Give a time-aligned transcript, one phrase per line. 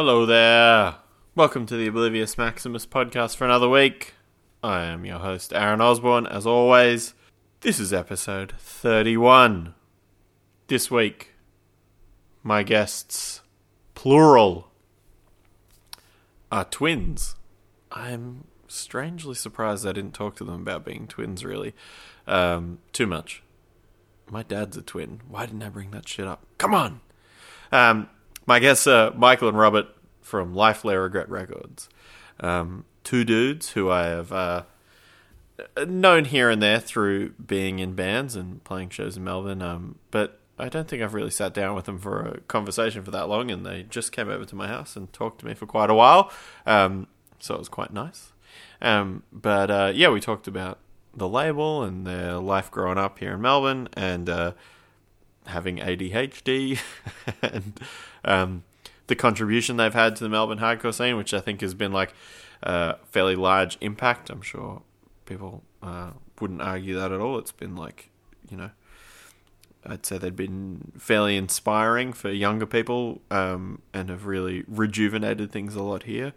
[0.00, 0.94] Hello there.
[1.34, 4.14] Welcome to the Oblivious Maximus podcast for another week.
[4.62, 7.14] I am your host, Aaron Osborne, as always.
[7.62, 9.74] This is episode 31.
[10.68, 11.32] This week,
[12.44, 13.40] my guests,
[13.96, 14.70] plural,
[16.52, 17.34] are twins.
[17.90, 21.74] I'm strangely surprised I didn't talk to them about being twins, really.
[22.24, 23.42] Um, too much.
[24.30, 25.22] My dad's a twin.
[25.26, 26.46] Why didn't I bring that shit up?
[26.56, 27.00] Come on!
[27.72, 28.08] Um,
[28.48, 29.88] my guests are Michael and Robert
[30.22, 31.90] from Life Lair Regret Records.
[32.40, 34.62] Um, two dudes who I have uh,
[35.86, 39.60] known here and there through being in bands and playing shows in Melbourne.
[39.60, 43.10] Um, but I don't think I've really sat down with them for a conversation for
[43.10, 45.66] that long, and they just came over to my house and talked to me for
[45.66, 46.32] quite a while.
[46.64, 47.06] Um,
[47.38, 48.32] so it was quite nice.
[48.80, 50.78] Um, but uh, yeah, we talked about
[51.14, 54.52] the label and their life growing up here in Melbourne and uh,
[55.48, 56.78] having ADHD
[57.42, 57.80] and
[58.24, 58.64] um,
[59.06, 62.12] the contribution they've had to the Melbourne hardcore scene, which I think has been like
[62.62, 64.30] a fairly large impact.
[64.30, 64.82] I'm sure
[65.26, 67.38] people uh, wouldn't argue that at all.
[67.38, 68.10] It's been like,
[68.50, 68.70] you know,
[69.86, 75.74] I'd say they've been fairly inspiring for younger people um, and have really rejuvenated things
[75.74, 76.32] a lot here,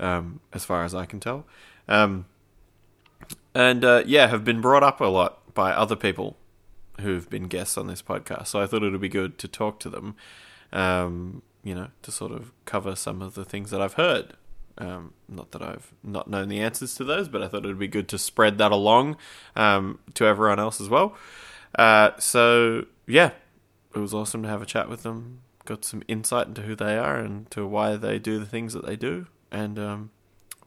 [0.00, 1.46] um, as far as I can tell.
[1.86, 2.26] Um,
[3.54, 6.36] and uh, yeah, have been brought up a lot by other people
[7.00, 8.48] who've been guests on this podcast.
[8.48, 10.16] So I thought it would be good to talk to them,
[10.72, 14.34] um, you know, to sort of cover some of the things that I've heard.
[14.78, 17.78] Um, not that I've not known the answers to those, but I thought it would
[17.78, 19.16] be good to spread that along
[19.56, 21.16] um, to everyone else as well.
[21.76, 23.32] Uh, so yeah,
[23.94, 25.40] it was awesome to have a chat with them.
[25.64, 28.86] Got some insight into who they are and to why they do the things that
[28.86, 30.10] they do, and um,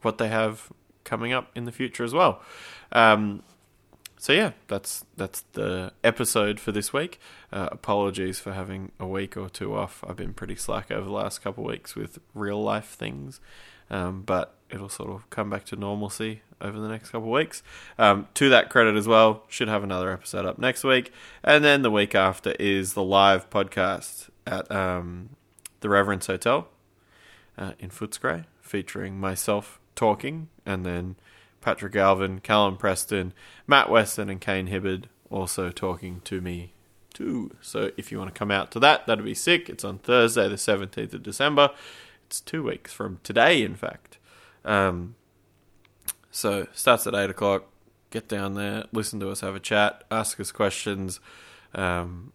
[0.02, 0.70] what they have
[1.04, 2.42] coming up in the future as well.
[2.92, 3.42] Um,
[4.22, 7.18] so yeah, that's that's the episode for this week.
[7.52, 10.04] Uh, apologies for having a week or two off.
[10.06, 13.40] I've been pretty slack over the last couple of weeks with real life things,
[13.90, 17.64] um, but it'll sort of come back to normalcy over the next couple of weeks.
[17.98, 21.12] Um, to that credit as well, should have another episode up next week,
[21.42, 25.30] and then the week after is the live podcast at um,
[25.80, 26.68] the Reverence Hotel
[27.58, 31.16] uh, in Footscray, featuring myself talking, and then
[31.62, 33.32] Patrick Alvin, Callum Preston,
[33.66, 36.74] Matt Weston, and Kane Hibbard also talking to me
[37.14, 37.56] too.
[37.60, 39.68] So if you want to come out to that, that'd be sick.
[39.68, 41.70] It's on Thursday, the 17th of December.
[42.26, 44.18] It's two weeks from today, in fact.
[44.64, 45.14] Um,
[46.30, 47.64] so starts at 8 o'clock.
[48.10, 51.18] Get down there, listen to us, have a chat, ask us questions,
[51.74, 52.32] um,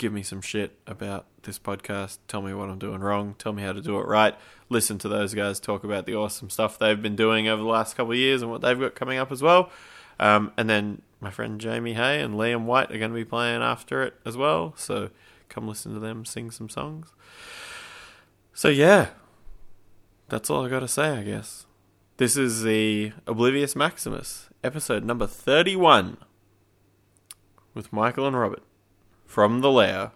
[0.00, 2.18] give me some shit about this podcast.
[2.26, 3.34] Tell me what I'm doing wrong.
[3.38, 4.34] Tell me how to do it right.
[4.70, 7.96] Listen to those guys talk about the awesome stuff they've been doing over the last
[7.96, 9.70] couple of years and what they've got coming up as well.
[10.18, 13.60] Um, and then my friend Jamie Hay and Liam White are going to be playing
[13.60, 14.72] after it as well.
[14.76, 15.10] So
[15.50, 17.12] come listen to them sing some songs.
[18.54, 19.08] So yeah,
[20.30, 21.66] that's all I got to say, I guess.
[22.16, 26.16] This is the Oblivious Maximus, episode number 31,
[27.74, 28.62] with Michael and Robert
[29.30, 30.10] from the lair.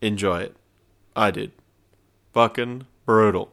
[0.00, 0.56] Enjoy it.
[1.16, 1.50] I did.
[2.32, 3.50] Fucking brutal.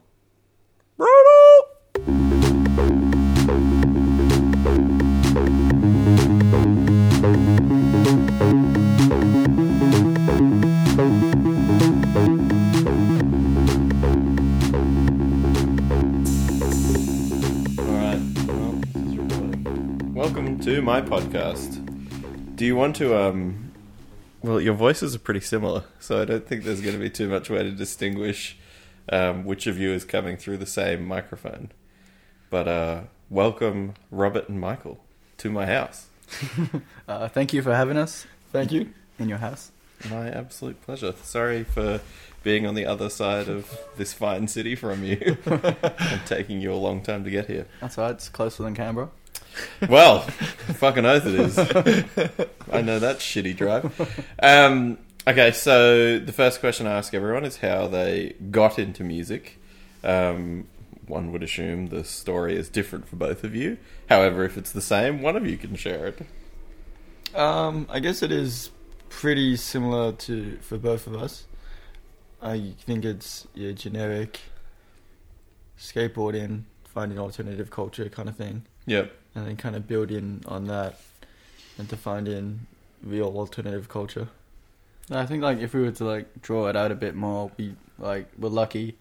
[20.13, 21.83] Welcome to my podcast.
[22.55, 23.68] Do you want to, um,
[24.41, 27.27] well, your voices are pretty similar, so I don't think there's going to be too
[27.29, 28.57] much way to distinguish
[29.11, 31.71] um, which of you is coming through the same microphone.
[32.49, 34.99] But uh, welcome, Robert and Michael,
[35.37, 36.07] to my house.
[37.07, 38.27] Uh, thank you for having us.
[38.51, 39.71] Thank you in your house.
[40.11, 41.15] My absolute pleasure.
[41.23, 42.01] Sorry for
[42.43, 46.75] being on the other side of this fine city from you and taking you a
[46.75, 47.65] long time to get here.
[47.81, 48.13] That's all right.
[48.13, 49.09] It's closer than Canberra.
[49.89, 51.57] Well, fucking oath it is.
[52.71, 53.85] I know that shitty drive.
[54.41, 59.59] Um, okay, so the first question I ask everyone is how they got into music.
[60.03, 60.67] Um,
[61.07, 63.77] one would assume the story is different for both of you.
[64.09, 66.21] However, if it's the same, one of you can share it.
[67.35, 68.71] Um, I guess it is
[69.09, 71.45] pretty similar to for both of us.
[72.41, 74.39] I think it's yeah, generic
[75.77, 79.11] skateboarding, finding alternative culture kind of thing, Yep.
[79.35, 80.99] And then kind of build in on that
[81.77, 82.61] and to find in
[83.03, 84.27] real alternative culture.
[85.11, 87.75] I think like if we were to like draw it out a bit more, we
[87.97, 88.95] like were lucky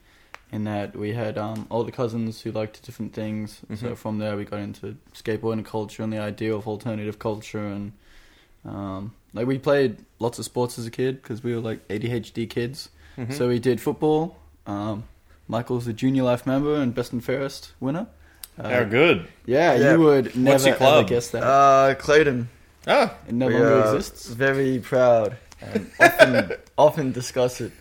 [0.51, 3.61] in that we had um older cousins who liked different things.
[3.75, 3.97] So Mhm.
[3.97, 7.93] from there we got into skateboarding culture and the idea of alternative culture and
[8.65, 12.47] um like we played lots of sports as a kid because we were like ADHD
[12.49, 12.89] kids.
[13.19, 13.33] Mhm.
[13.35, 14.37] So we did football,
[14.67, 15.05] um,
[15.49, 18.07] Michael's a junior life member and best and fairest winner.
[18.58, 19.26] Uh, How good.
[19.46, 19.93] Yeah, Yeah.
[19.93, 20.99] you would never What's your club?
[21.00, 21.43] ever guess that.
[21.44, 22.49] Uh, Clayton.
[22.87, 24.26] Ah, it no we longer are exists.
[24.28, 27.72] Very proud and often often discuss it.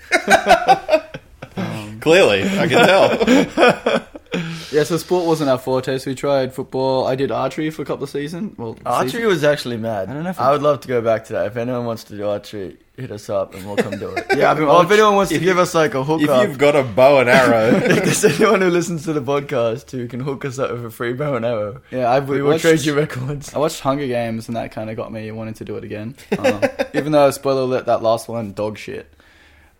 [1.56, 4.04] Um, clearly, I can tell.
[4.72, 7.08] yeah, so sport wasn't our forte, so we tried football.
[7.08, 8.58] I did archery for a couple of seasons.
[8.58, 9.28] Well, Archery season.
[9.28, 10.10] was actually mad.
[10.10, 11.48] I don't know if I would love to go back to that.
[11.48, 14.26] If anyone wants to do archery, hit us up and we'll come do it.
[14.38, 16.48] Yeah, I've been or if anyone wants to give us like a hook if hookup,
[16.48, 20.08] you've got a bow and arrow, if there's anyone who listens to the podcast who
[20.08, 22.62] can hook us up with a free bow and arrow, Yeah, I we will watched,
[22.64, 23.54] trade you records.
[23.54, 26.16] I watched Hunger Games, and that kind of got me wanting to do it again.
[26.38, 26.62] Um,
[26.94, 29.12] even though, spoiler alert, that last one, dog shit.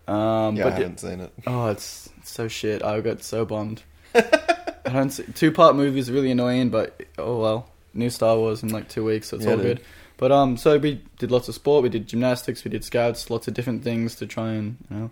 [0.06, 1.32] Um, yeah, I but the- haven't seen it.
[1.46, 2.82] Oh, it's it's so shit.
[2.82, 3.82] I got so bummed.
[4.14, 7.68] I don't see, two part movies are really annoying, but oh well.
[7.94, 9.78] New Star Wars in like two weeks, so it's Yeah, all dude.
[9.78, 9.80] good.
[10.18, 11.84] But um, so we did lots of sport.
[11.84, 12.64] We did gymnastics.
[12.64, 13.30] We did scouts.
[13.30, 15.10] Lots of different things to try and you know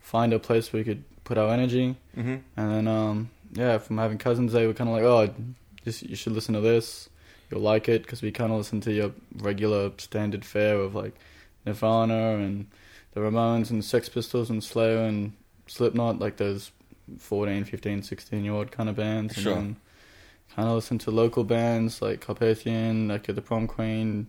[0.00, 1.96] find a place where we could put our energy.
[2.16, 2.36] Mm-hmm.
[2.56, 5.34] And then um, yeah, from having cousins, they were kind of like, oh,
[5.84, 7.10] just you should listen to this.
[7.50, 11.14] You'll like it because we kind of listen to your regular standard fare of like
[11.66, 12.66] Nirvana and
[13.12, 15.32] the Ramones and Sex Pistols and Slayer and
[15.66, 16.70] Slipknot, like those
[17.18, 19.34] 14, 15, 16 year old kind of bands.
[19.34, 19.52] Sure.
[19.52, 19.76] And then
[20.54, 24.28] kind of listen to local bands like Carpathian, like The Prom Queen,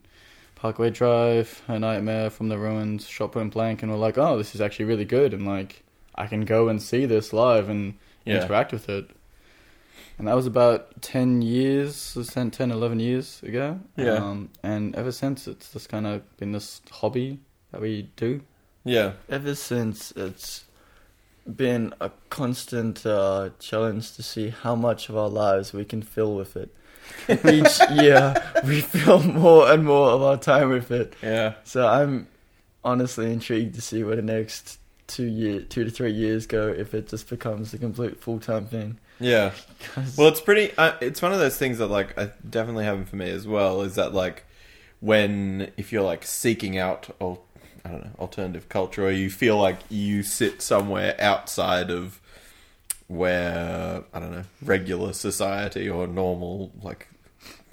[0.56, 4.56] Parkway Drive, A Nightmare from the Ruins, Shop and Blank, and we're like, oh, this
[4.56, 5.84] is actually really good, and like
[6.16, 8.42] I can go and see this live and Yeah.
[8.44, 9.10] interact with it.
[10.18, 13.80] And that was about 10 years, 10, 10 11 years ago.
[13.98, 14.14] Yeah.
[14.14, 17.40] Um, and ever since, it's just kind of been this hobby
[17.72, 18.42] that we do.
[18.86, 19.14] Yeah.
[19.30, 20.64] Ever since it's
[21.46, 26.34] been a constant uh, challenge to see how much of our lives we can fill
[26.34, 26.74] with it.
[27.30, 28.36] Each year,
[28.66, 31.14] we fill more and more of our time with it.
[31.22, 31.56] Yeah.
[31.64, 32.28] So I'm
[32.84, 36.94] honestly intrigued to see where the next two year, two to three years go if
[36.94, 39.00] it just becomes a complete full time thing.
[39.20, 39.52] Yeah.
[40.18, 40.72] Well, it's pretty.
[40.78, 43.82] Uh, it's one of those things that like I definitely happen for me as well.
[43.82, 44.46] Is that like
[45.00, 47.40] when if you're like seeking out or
[47.86, 52.20] I don't know alternative culture, or you feel like you sit somewhere outside of
[53.08, 57.08] where I don't know regular society or normal like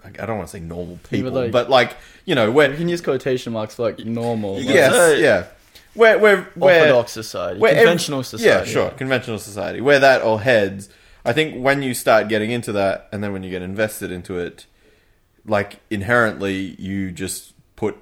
[0.04, 2.54] I don't want to say normal You would people, like- but like you know We
[2.56, 4.56] where can use quotation marks for like normal.
[4.56, 5.46] like- yes So- yeah
[5.94, 8.48] where where where Orthodox society, where ev- conventional society.
[8.68, 9.80] Yeah, sure, conventional society.
[9.82, 10.88] Where that all heads,
[11.22, 14.38] I think when you start getting into that, and then when you get invested into
[14.38, 14.64] it,
[15.46, 17.96] like inherently you just put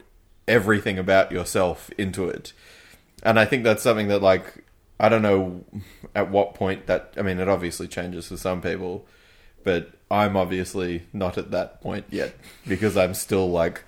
[0.46, 2.52] everything about yourself into it,
[3.24, 4.62] and I think that's something that like
[5.00, 5.64] I don't know
[6.14, 9.06] at what point that I mean it obviously changes for some people,
[9.64, 12.34] but I'm obviously not at that point yet
[12.68, 13.82] because I'm still like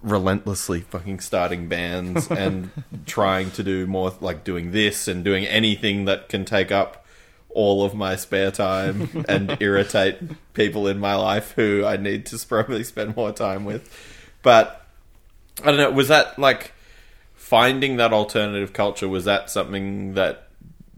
[0.00, 2.70] relentlessly fucking starting bands and
[3.04, 7.04] trying to do more like doing this and doing anything that can take up
[7.50, 10.16] all of my spare time and irritate
[10.54, 13.94] people in my life who I need to probably spend more time with.
[14.42, 14.86] But
[15.62, 16.71] I don't know, was that like
[17.42, 20.48] finding that alternative culture was that something that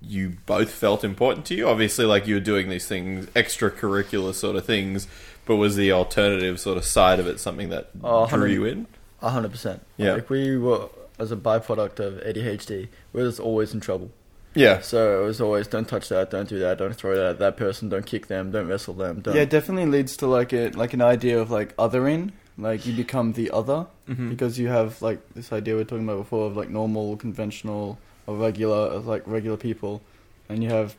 [0.02, 1.66] you both felt important to you?
[1.68, 5.08] Obviously like you were doing these things extracurricular sort of things,
[5.46, 8.64] but was the alternative sort of side of it something that Oh, drew 100 you
[8.66, 8.86] in?
[9.22, 9.80] A hundred percent.
[9.96, 10.12] Yeah.
[10.14, 10.88] Like we were
[11.18, 14.10] as a byproduct of ADHD, we were just always in trouble.
[14.54, 14.80] Yeah.
[14.82, 17.56] So it was always don't touch that, don't do that, don't throw that at that
[17.56, 20.68] person, don't kick them, don't wrestle them, don't Yeah, it definitely leads to like a
[20.70, 22.32] like an idea of like othering.
[22.56, 24.30] Like you become the other Mhm.
[24.30, 27.98] because you have like this idea we are talking about before of like normal, conventional,
[28.26, 30.02] or regular, like regular people,
[30.48, 30.94] and you have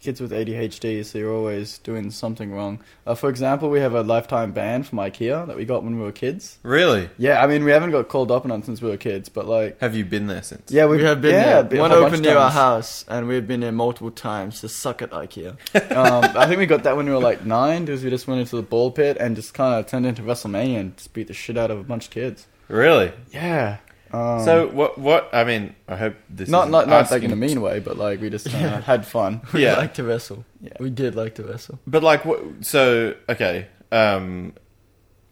[0.00, 2.80] kids with ADHD, so you're always doing something wrong.
[3.06, 6.02] Uh, for example, we have a lifetime ban from IKEA that we got when we
[6.02, 6.58] were kids.
[6.62, 7.08] Really?
[7.18, 9.46] Yeah, I mean we haven't got called up on it since we were kids, but
[9.46, 10.70] like Have you been there since?
[10.70, 11.78] yeah, we have been yeah, there.
[11.78, 15.10] a One opened near our house, and we've been there multiple times to suck at
[15.10, 15.50] IKEA.
[15.96, 18.40] um, I think we got that when we were like nine, because we just went
[18.40, 21.34] into the ball pit and just kind of turned into WrestleMania and just beat the
[21.34, 22.46] shit out of a bunch of kids.
[22.68, 23.12] Really?
[23.32, 23.78] Yeah.
[24.12, 24.98] Um, so what?
[24.98, 25.28] What?
[25.32, 27.96] I mean, I hope this not isn't not not like in a mean way, but
[27.98, 28.80] like we just kind Yeah.
[28.80, 29.42] had fun.
[29.52, 29.76] We Yeah.
[29.76, 30.44] like to wrestle.
[30.60, 30.72] Yeah.
[30.80, 31.78] We did like to wrestle.
[31.86, 32.40] But like, what?
[32.62, 34.54] So okay, um,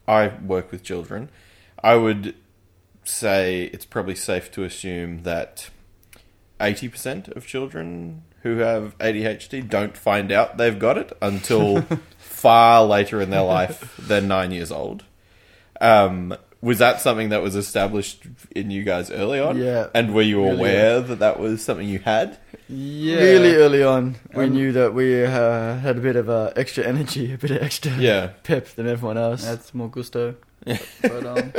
[0.06, 1.30] I work with children.
[1.83, 2.35] I would
[3.04, 5.71] say it's probably safe to assume that
[6.61, 11.83] eighty percent of children who have ADHD don't find out they've got it until
[12.18, 15.04] far later in their life than nine years old.
[15.80, 19.58] Um, was that something that was established in you guys early on?
[19.58, 19.88] Yeah.
[19.94, 22.38] And were you Really aware that that was something you had?
[22.68, 23.16] Yeah.
[23.20, 26.84] Really early on, we Um, knew that we uh, had a bit of uh, extra
[26.84, 28.30] energy, a bit of extra Yeah.
[28.42, 29.44] pep than everyone else.
[29.44, 30.34] That's more gusto.
[31.02, 31.52] but um,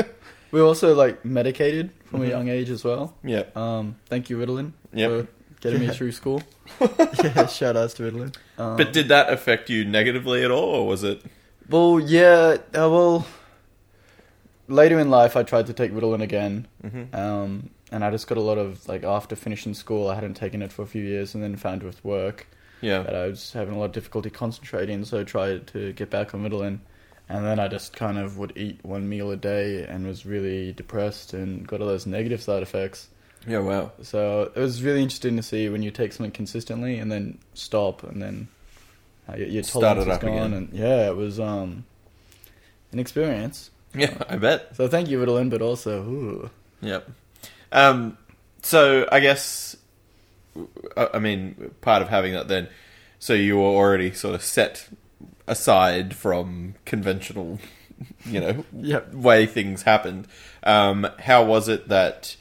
[0.52, 2.30] we were also like medicated from a Mhm.
[2.30, 3.16] young age as well.
[3.24, 3.44] Yeah.
[3.56, 5.10] Um, thank you Ritalin Yep.
[5.10, 5.28] for
[5.62, 5.90] getting Yeah.
[5.90, 6.42] me through school.
[7.24, 8.36] yeah, shout outs to Ritalin.
[8.58, 11.22] Um, But did that affect you negatively at all, or was it?
[11.70, 13.26] well, yeah, uh, well,
[14.68, 18.38] Later in life, I tried to take Ritalin again, hmm um, and I just got
[18.38, 21.34] a lot of like after finishing school, I hadn't taken it for a few years,
[21.34, 22.48] and then found with work
[22.82, 23.04] Yeah.
[23.04, 26.34] that I was having a lot of difficulty concentrating, so I tried to get back
[26.34, 26.80] on Ritalin.
[27.30, 30.72] And then I just kind of would eat one meal a day and was really
[30.72, 33.10] depressed and got all those negative side effects.
[33.46, 33.60] Yeah.
[33.60, 33.92] Wow.
[34.02, 38.02] So it was really interesting to see when you take something consistently and then stop
[38.04, 38.48] and then
[39.28, 40.32] how your, your Start tolerance it is up gone.
[40.32, 40.54] again.
[40.54, 41.84] And yeah, it was um,
[42.94, 43.72] an experience.
[44.02, 44.76] Yeah, I bet.
[44.76, 46.50] So thank you, Ritalin, but also, ooh.
[46.82, 47.10] Yep.
[47.72, 48.18] Um,
[48.62, 49.76] so I guess,
[50.96, 52.68] I I mean, part of having that then,
[53.20, 54.90] so you were already sort of set
[55.48, 57.60] aside from conventional,
[58.26, 59.14] you know, Yep.
[59.14, 60.28] way things happened.
[60.64, 62.36] Um, how was it that,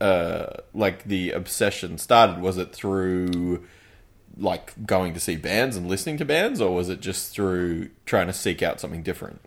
[0.00, 2.40] uh, like the obsession started?
[2.40, 3.64] Was it through
[4.36, 8.26] like going to see bands and listening to bands, or was it just through trying
[8.28, 9.40] to seek out something different?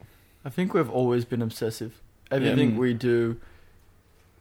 [0.46, 2.02] I think we've always been obsessive.
[2.32, 2.78] Everything Mm.
[2.78, 3.38] we do,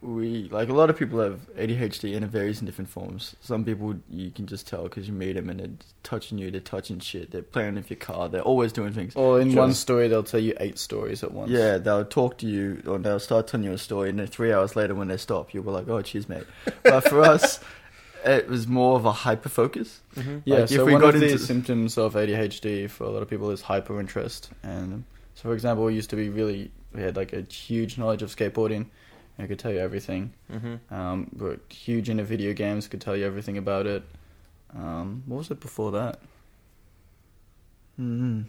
[0.01, 3.37] we like a lot of people have ADHD and it varies in different forms.
[3.41, 5.69] Some people you can just tell because you meet them and they're
[6.03, 9.15] touching you, they're touching shit, they're playing with your car, they're always doing things.
[9.15, 11.53] Or in one story, they'll tell you eight stories at once.
[11.53, 14.53] Yeah, they'll talk to you or they'll start telling you a story, and then three
[14.53, 16.45] hours later, when they stop, you'll be like, "Oh, cheers, mate."
[16.83, 17.61] But for us,
[18.25, 20.01] it was more of a hyper focus.
[20.45, 23.11] Yeah, Like, so if we one got of the into- symptoms of ADHD for a
[23.11, 24.51] lot of people is hyper interest.
[24.65, 25.05] And
[25.43, 28.35] so, for example, we used to be really, we had like a huge knowledge of
[28.35, 28.87] skateboarding.
[29.39, 30.33] I could tell you everything.
[30.53, 30.95] Mm-hmm.
[30.95, 34.03] Um, we're huge into video games, could tell you everything about it.
[34.75, 36.21] Um, what was it before that?
[38.01, 38.43] Mm-hmm.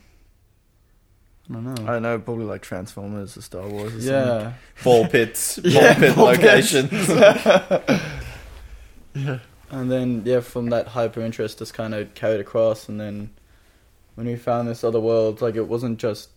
[1.49, 1.83] I don't know.
[1.83, 3.93] I don't know, probably like Transformers or Star Wars.
[3.95, 4.07] Or something.
[4.13, 4.53] yeah.
[4.83, 6.73] Ball pits, ball Yeah, pit ball pits.
[6.73, 7.09] locations.
[9.15, 9.39] yeah.
[9.71, 12.87] And then, yeah, from that hyper interest, just kind of carried across.
[12.87, 13.31] And then
[14.15, 16.29] when we found this other world, like, it wasn't just.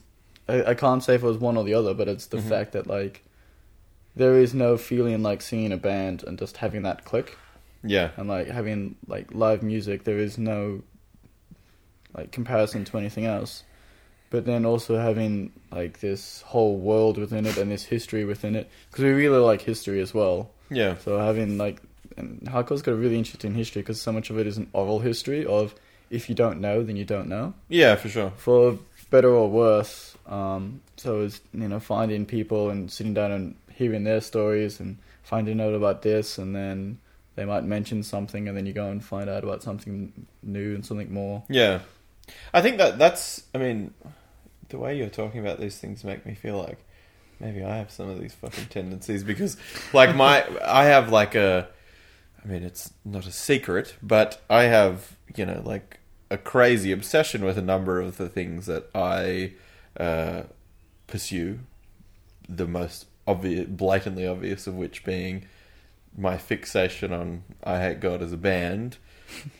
[0.49, 2.49] I, I can't say if it was one or the other, but it's the Mhm.
[2.49, 3.25] fact that, like,
[4.15, 7.37] there is no feeling like seeing a band and just having that click.
[7.83, 8.11] yeah.
[8.17, 10.83] And, like, having, like, live music, there is no,
[12.17, 13.62] like, comparison to anything else.
[14.31, 18.69] But then also having, like, this whole world within it and this history within it.
[18.91, 20.50] Because we really like history as well.
[20.71, 20.97] Yeah.
[20.99, 21.81] So having like,
[22.17, 24.99] and hardcore's got a really interesting history because so much of it is an oral
[25.00, 25.75] history of
[26.11, 27.55] if you don't know, then you don't know.
[27.69, 28.33] Yeah, for sure.
[28.37, 28.79] For
[29.11, 34.04] better or worse, um, so it's you know finding people and sitting down and hearing
[34.04, 36.99] their stories and finding out about this, and then
[37.35, 40.85] they might mention something, and then you go and find out about something new and
[40.85, 41.42] something more.
[41.49, 41.80] Yeah.
[42.52, 43.92] I think that that's, I mean,
[44.68, 46.78] the way you're talking about these things make me feel like
[47.38, 49.56] maybe I have some of these fucking tendencies because,
[49.92, 51.68] like, my, I have like a,
[52.42, 57.45] I mean, it's not a secret, but I have, you know, like a crazy obsession
[57.45, 59.52] with a number of the things that I
[59.99, 60.43] uh,
[61.07, 61.61] pursue.
[62.49, 65.47] The most obvious, blatantly obvious of which being
[66.17, 68.99] my fixation on I Hate God as a band.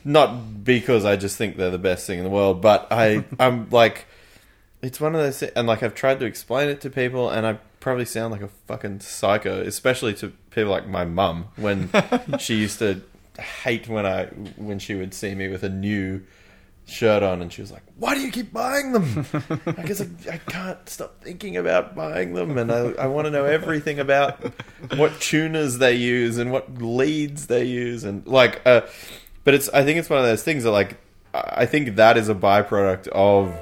[0.05, 3.69] Not because I just think they're the best thing in the world, but I, I'm
[3.71, 4.07] like,
[4.83, 7.59] it's one of those, and like I've tried to explain it to people, and I
[7.81, 11.91] probably sound like a fucking psycho, especially to people like my mum when
[12.39, 13.03] she used to
[13.39, 14.27] hate when I
[14.57, 16.23] when she would see me with a new
[16.87, 19.27] shirt on, and she was like, "Why do you keep buying them?"
[19.67, 23.31] I guess I, I can't stop thinking about buying them, and I, I want to
[23.31, 24.41] know everything about
[24.97, 28.83] what tuners they use and what leads they use, and like, uh,
[29.45, 30.97] but it's I think it's one of those things that like
[31.35, 33.55] I I think that is a byproduct of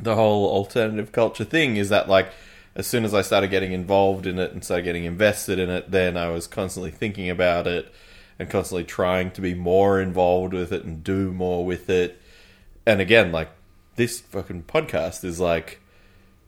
[0.00, 2.32] the whole alternative culture thing is that like
[2.74, 5.90] as soon as I started getting involved in it and started getting invested in it,
[5.90, 7.92] then I was constantly thinking about it
[8.38, 12.20] and constantly trying to be more involved with it and do more with it.
[12.86, 13.50] And again, like
[13.96, 15.80] this fucking podcast is like,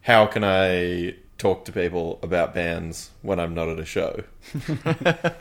[0.01, 4.23] how can I talk to people about bands when I'm not at a show?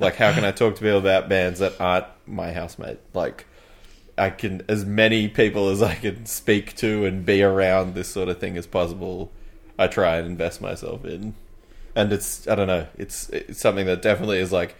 [0.00, 2.98] like, how can I talk to people about bands that aren't my housemate?
[3.12, 3.46] Like,
[4.16, 8.28] I can as many people as I can speak to and be around this sort
[8.28, 9.32] of thing as possible.
[9.78, 11.34] I try and invest myself in,
[11.96, 12.86] and it's I don't know.
[12.96, 14.76] It's it's something that definitely is like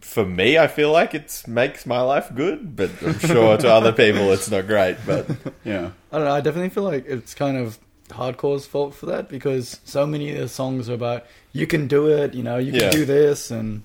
[0.00, 0.58] for me.
[0.58, 4.50] I feel like it makes my life good, but I'm sure to other people it's
[4.50, 4.96] not great.
[5.06, 5.26] But
[5.64, 5.90] Yeah.
[6.12, 6.32] I don't know.
[6.34, 10.38] I definitely feel like it's kind of hardcore's fault for that because so many of
[10.38, 12.90] the songs are about you can do it, you know, you can Yeah.
[12.90, 13.82] do this, and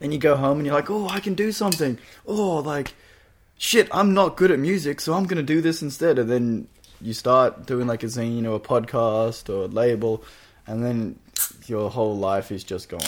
[0.00, 1.98] then you go home and you're like, oh, I can do something.
[2.26, 2.94] Oh, like
[3.58, 6.18] shit, I'm not good at music, so I'm gonna do this instead.
[6.18, 6.68] And then
[7.00, 10.22] you start doing like a zine or a podcast or a label,
[10.66, 11.18] and then
[11.66, 13.00] your whole life is just gone.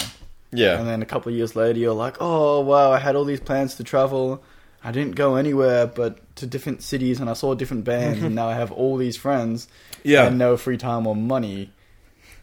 [0.50, 0.78] Yeah.
[0.78, 3.40] And then a couple of years later, you're like, oh wow, I had all these
[3.40, 4.42] plans to travel.
[4.82, 8.48] I didn't go anywhere, but to different cities, and I saw different bands, and now
[8.48, 9.68] I have all these friends
[10.04, 10.26] yeah.
[10.26, 11.72] and no free time or money.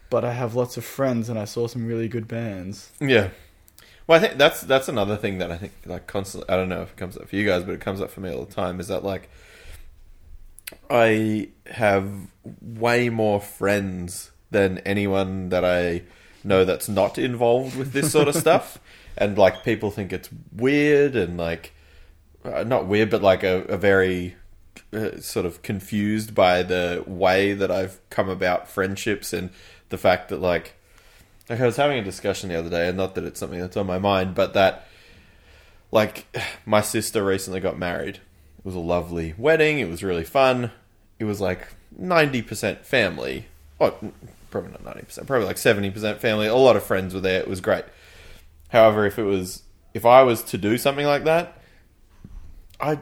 [0.08, 2.92] But I have lots of friends, and I saw some really good bands.
[3.00, 3.30] Yeah.
[4.06, 6.48] Well, I think that's that's another thing that I think like constantly.
[6.48, 8.20] I don't know if it comes up for you guys, but it comes up for
[8.20, 8.78] me all the time.
[8.78, 9.28] Is that like
[10.88, 12.08] I have
[12.60, 16.02] way more friends than anyone that I
[16.46, 18.78] know that's not involved with this sort of stuff,
[19.18, 21.72] and like people think it's weird and like
[22.44, 24.36] uh, not weird, but like a, a very
[24.92, 29.50] uh, sort of confused by the way that I've come about friendships and
[29.88, 30.74] the fact that like
[31.48, 33.76] like I was having a discussion the other day, and not that it's something that's
[33.76, 34.86] on my mind, but that
[35.92, 36.26] like
[36.66, 38.16] my sister recently got married.
[38.58, 39.78] It was a lovely wedding.
[39.78, 40.70] It was really fun.
[41.18, 43.46] It was like ninety percent family.
[43.80, 43.94] Oh,
[44.60, 45.26] probably not ninety percent.
[45.26, 46.46] Probably like seventy percent family.
[46.46, 47.40] A lot of friends were there.
[47.40, 47.84] It was great.
[48.68, 49.62] However, if it was
[49.94, 51.60] if I was to do something like that,
[52.80, 52.98] I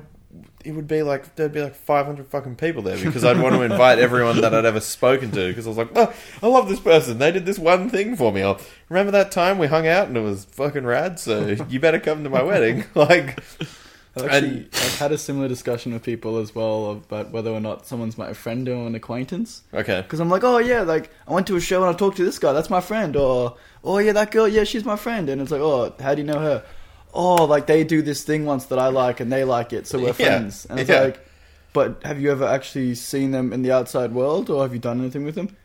[0.64, 3.62] it would be like there'd be like 500 fucking people there because I'd want to
[3.70, 6.80] invite everyone that I'd ever spoken to because I was like, oh, I love this
[6.80, 7.18] person.
[7.18, 8.42] They did this one thing for me.
[8.42, 11.20] I'll remember that time we hung out and it was fucking rad.
[11.20, 12.84] So you better come to my wedding.
[12.94, 13.42] Like,
[14.16, 17.87] I've actually, I've had a similar discussion with people as well about whether or not
[17.87, 19.62] someone's my friend or an acquaintance.
[19.73, 22.16] okay, Because I'm like, oh yeah, like I went to a show and I talked
[22.18, 23.16] to this guy, that's my friend.
[23.16, 25.28] Or, oh yeah, that girl, yeah, she's my friend.
[25.28, 26.64] And it's like, oh, how do you know her?
[27.12, 29.99] Oh, like they do this thing once that I like and they like it, so
[29.99, 30.12] we're Yeah.
[30.12, 30.66] friends.
[30.71, 31.00] And it's Yeah.
[31.02, 31.21] like,
[31.73, 35.00] but have you ever actually seen them in the outside world or have you done
[35.00, 35.56] anything with them?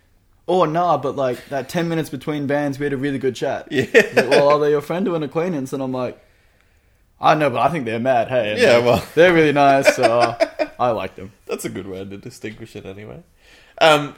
[0.48, 3.68] Oh, nah, but like that 10 minutes between bands, we had a really good chat.
[3.72, 5.74] yeah, like, well, are they your friend or an acquaintance?
[5.74, 6.20] And I'm like,
[7.21, 8.29] I know, but I think they're mad.
[8.29, 9.05] Hey, and Yeah, like, well.
[9.15, 9.95] they're really nice.
[9.95, 10.35] So
[10.79, 11.31] I like them.
[11.47, 13.21] that's a good way to distinguish it anyway.
[13.81, 14.15] Um,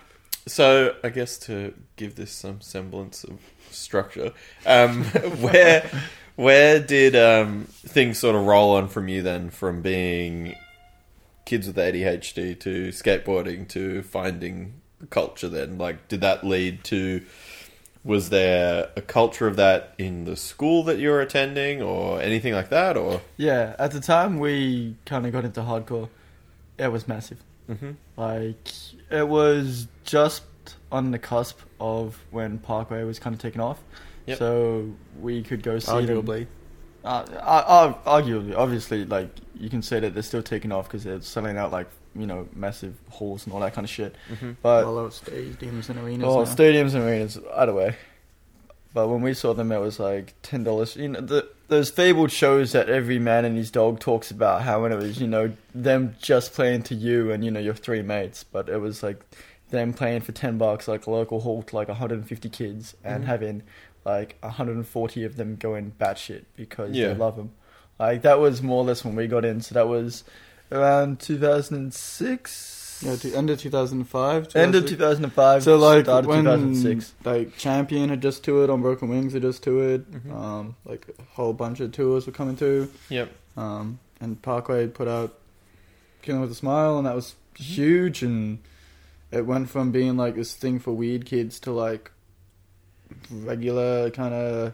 [0.48, 3.39] so I guess to give this some semblance of
[3.72, 4.31] structure,
[4.65, 5.03] um,
[5.39, 5.89] where
[6.36, 10.55] where did um, things sort of roll on from you then, from being
[11.46, 15.50] kids with ADHD to skateboarding to finding culture?
[15.50, 17.24] Then, like, did that lead to?
[18.03, 22.53] Was there a culture of that in the school that you were attending, or anything
[22.53, 23.22] like that, or?
[23.37, 26.09] Yeah, at the time we kind of got into hardcore.
[26.77, 27.44] It was massive.
[27.70, 27.92] Mm-hmm.
[28.18, 28.68] Like
[29.11, 30.44] it was just
[30.92, 33.79] on the cusp of when Parkway was kind of taken off.
[34.25, 34.37] Yep.
[34.40, 36.25] So we could go see them.
[36.25, 36.48] Arguably.
[37.03, 41.03] Uh, uh, uh, arguably, obviously, like you can say that they're still taking off because
[41.03, 44.16] they're selling out like you know massive halls and all that kind of shit.
[44.32, 44.52] Mm-hmm.
[44.62, 46.28] But Well, stadiums and arenas.
[46.28, 46.50] oh, now.
[46.50, 47.96] stadiums and arenas, either way.
[48.94, 50.98] But when we saw them, it was like ten dollars.
[50.98, 54.64] You know, the, those fabled shows that every man and his dog talks about.
[54.64, 57.74] How when it was, you know, them just playing to you and you know your
[57.74, 58.44] three mates.
[58.44, 59.22] But it was like
[59.70, 63.28] them playing for ten bucks, like a local hall to like 150 kids, and Mhm.
[63.28, 63.64] having
[64.04, 67.10] like 140 of them going batshit because Yeah.
[67.10, 67.52] they love them.
[67.98, 69.62] Like that was more or less when we got in.
[69.62, 70.26] So that was
[70.72, 73.03] around 2006.
[73.03, 74.55] Yeah, to, end of 2005.
[74.55, 75.64] End of 2005.
[75.64, 77.14] So like start when 2006.
[77.25, 80.05] like Champion had just toured on Broken Wings had just toured.
[80.12, 80.31] Mhm.
[80.36, 82.90] Um, like a whole bunch of tours were coming through.
[83.10, 83.31] Yep.
[83.57, 85.34] Um, and Parkway put out
[86.22, 87.64] Killing with a Smile, and that was Mm-hmm.
[87.64, 88.24] huge.
[88.24, 88.60] And
[89.31, 92.12] it went from being like this thing for weird kids to like
[93.29, 94.74] regular kind of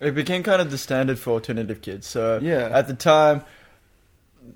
[0.00, 2.06] It became kind of the standard for alternative kids.
[2.06, 2.68] So yeah.
[2.72, 3.44] at the time,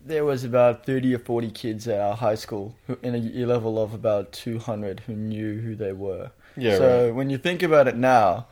[0.05, 3.47] there was about 30 or 40 kids at our high school who, in a year
[3.47, 6.31] level of about 200 who knew who they were.
[6.57, 6.79] Yeah.
[6.79, 7.15] so right.
[7.15, 8.47] when you think about it now,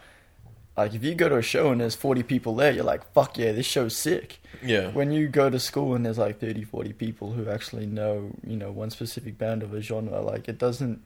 [0.76, 3.38] like if you go to a show and there's 40 people there, you're like, fuck
[3.38, 4.40] yeah, this show's sick.
[4.62, 4.90] Yeah.
[4.90, 8.56] When you go to school and there's like 30, 40 people who actually know, you
[8.56, 11.02] know, one specific band of a genre, like it doesn't.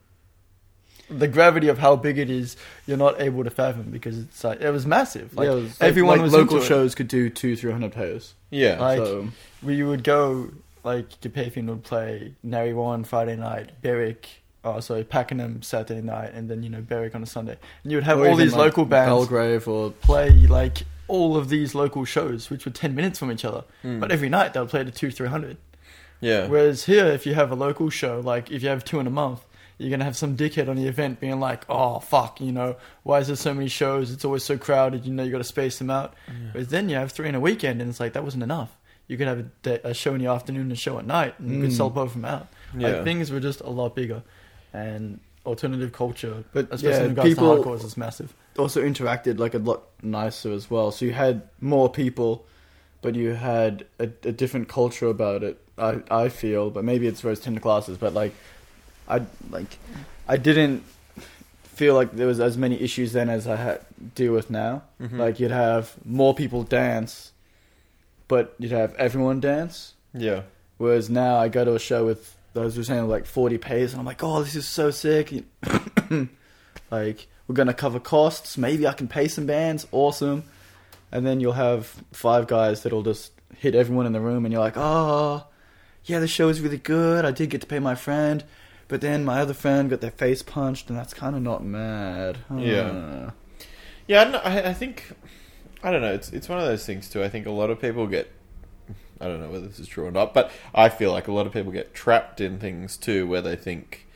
[1.09, 4.61] The gravity of how big it is, you're not able to fathom because it's like
[4.61, 5.35] it was massive.
[5.35, 6.67] Like yeah, it was, everyone like, was local into it.
[6.67, 8.35] shows could do two, three hundred players.
[8.51, 8.79] Yeah.
[8.79, 9.27] Like- so
[9.63, 10.51] we would go
[10.83, 14.27] like Carpathian would play Narre Warren Friday night, Berwick,
[14.63, 17.57] oh sorry, Pakenham Saturday night, and then you know Berwick on a Sunday.
[17.83, 21.35] And you would have or all these like, local bands Belgrave or play like all
[21.35, 23.63] of these local shows, which were ten minutes from each other.
[23.83, 23.99] Mm.
[23.99, 25.57] But every night they would play to two, three hundred.
[26.21, 26.47] yeah.
[26.47, 29.11] Whereas here, if you have a local show, like if you have two in a
[29.11, 29.43] month,
[29.79, 33.19] you're gonna have some dickhead on the event being like, "Oh fuck, you know, why
[33.19, 34.11] is there so many shows?
[34.11, 35.05] It's always so crowded.
[35.05, 36.13] You know, you got to space them out."
[36.51, 38.77] Whereas then you have three in a weekend, and it's like that wasn't enough.
[39.07, 41.33] You could have a, day, a show in the afternoon and a show at night,
[41.39, 41.77] and you could Mm.
[41.77, 42.47] sell both of them out.
[42.77, 42.89] yeah.
[42.89, 44.21] Like things were just a lot bigger,
[44.73, 48.33] and alternative culture, But, especially yeah, in regards people- to hardcore, is massive.
[48.59, 50.91] also interacted like a lot nicer as well.
[50.91, 52.45] So you had more people,
[53.01, 55.57] but you had a, a different culture about it.
[55.77, 57.97] I I feel, but maybe it's rose tinted glasses.
[57.97, 58.33] But like,
[59.09, 59.77] I like,
[60.27, 60.83] I didn't
[61.63, 63.81] feel like there was as many issues then as I had
[64.15, 64.83] deal with now.
[65.01, 65.17] Mhm.
[65.17, 67.31] Like you'd have more people dance,
[68.27, 69.93] but you'd have everyone dance.
[70.13, 70.41] yeah,
[70.77, 73.91] Whereas now I go to a show with those who are saying like 40 pays,
[73.93, 75.33] and I'm like, oh, this is so sick.
[76.91, 78.57] like we're gonna cover costs.
[78.57, 79.87] Maybe I can pay some bands.
[79.91, 80.43] Awesome.
[81.11, 84.61] And then you'll have five guys that'll just hit everyone in the room, and you're
[84.61, 85.43] like, oh,
[86.05, 87.25] yeah, the show is really good.
[87.25, 88.43] I did get to pay my friend,
[88.89, 92.39] but then my other friend got their face punched, and that's kind of not mad.
[92.53, 93.29] Yeah.
[94.07, 94.21] yeah.
[94.21, 95.05] I, don't know, I, I think
[95.83, 96.13] I don't know.
[96.13, 97.23] It's it's one of those things too.
[97.23, 98.31] I think a lot of people get.
[99.21, 101.45] I don't know whether this is true or not, but I feel like a lot
[101.45, 104.07] of people get trapped in things too, where they think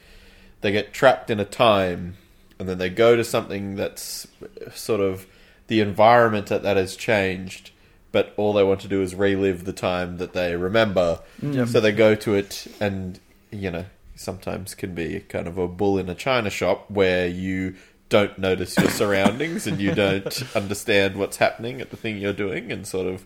[0.61, 2.17] they get trapped in a time,
[2.57, 4.27] and then they go to something that's
[4.73, 5.27] sort of
[5.67, 7.71] the environment that that has changed,
[8.11, 11.19] but all they want to do is relive the time that they remember.
[11.41, 11.67] Mm.
[11.67, 13.19] So they go to it, and
[13.51, 17.75] you know, sometimes can be kind of a bull in a china shop where you
[18.13, 22.71] don't notice your surroundings and you don't understand what's happening at the thing you're doing,
[22.71, 23.25] and sort of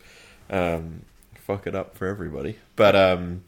[0.50, 1.02] um,
[1.36, 2.58] fuck it up for everybody.
[2.78, 3.44] But um,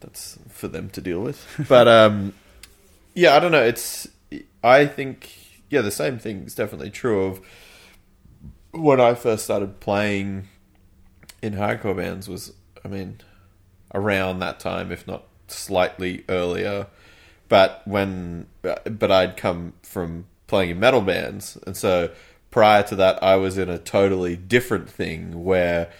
[0.00, 1.46] that's for them to deal with.
[1.68, 2.32] But um,
[3.14, 3.62] yeah, I don't know.
[3.62, 4.08] It's
[4.64, 5.30] I think
[5.68, 7.40] yeah, the same thing is definitely true of
[8.70, 10.48] when I first started playing
[11.42, 13.20] in hardcore bands was I mean
[13.92, 16.86] around that time, if not slightly earlier.
[17.48, 22.10] But when but I'd come from playing in metal bands, and so
[22.50, 25.90] prior to that, I was in a totally different thing where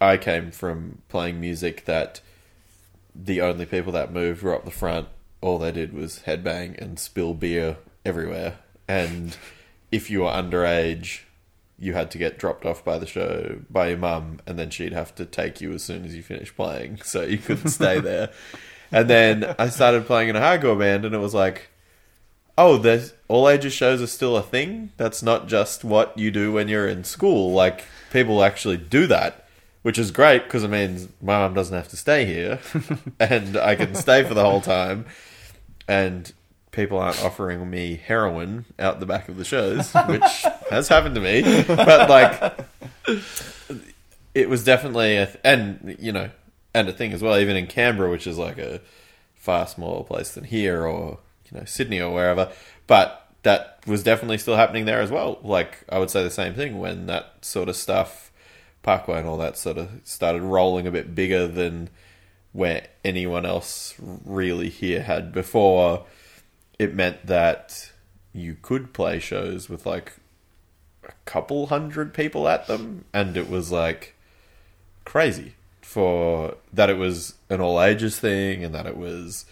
[0.00, 2.20] I came from playing music that
[3.14, 5.08] the only people that moved were up the front.
[5.40, 8.58] All they did was headbang and spill beer everywhere.
[8.88, 9.36] And
[9.90, 11.20] if you were underage,
[11.78, 14.92] you had to get dropped off by the show by your mum, and then she'd
[14.92, 18.30] have to take you as soon as you finished playing, so you couldn't stay there.
[18.92, 21.68] And then I started playing in a hardcore band, and it was like,
[22.58, 24.90] oh, there's all ages shows are still a thing.
[24.96, 27.52] That's not just what you do when you're in school.
[27.52, 29.46] Like people actually do that,
[29.82, 32.60] which is great because it means my mum doesn't have to stay here,
[33.20, 35.06] and I can stay for the whole time.
[35.88, 36.32] And
[36.70, 40.22] people aren't offering me heroin out the back of the shows, which
[40.70, 41.64] has happened to me.
[41.64, 42.66] But like,
[44.34, 46.30] it was definitely a th- and you know
[46.74, 47.38] and a thing as well.
[47.38, 48.80] Even in Canberra, which is like a
[49.34, 51.18] far smaller place than here, or
[51.50, 52.50] you know Sydney or wherever,
[52.86, 55.38] but that was definitely still happening there as well.
[55.42, 58.30] Like I would say the same thing when that sort of stuff,
[58.82, 61.88] Parkway and all that sort of started rolling a bit bigger than
[62.52, 66.04] where anyone else really here had before.
[66.78, 67.92] It meant that
[68.32, 70.14] you could play shows with like
[71.04, 74.14] a couple hundred people at them, and it was like
[75.04, 75.54] crazy
[75.90, 79.44] for that it was an all ages thing and that it was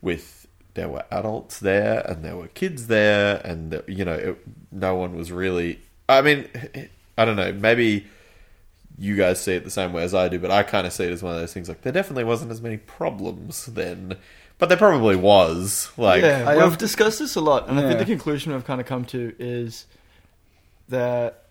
[0.00, 4.38] with there were adults there and there were kids there and that, you know it,
[4.72, 6.48] no one was really i mean
[7.18, 8.06] i don't know maybe
[8.98, 11.04] you guys see it the same way as i do but i kind of see
[11.04, 14.16] it as one of those things like there definitely wasn't as many problems then
[14.56, 17.98] but there probably was like yeah, I we've discussed this a lot, and I think
[17.98, 19.84] the conclusion we've kind of come to is
[20.88, 21.44] that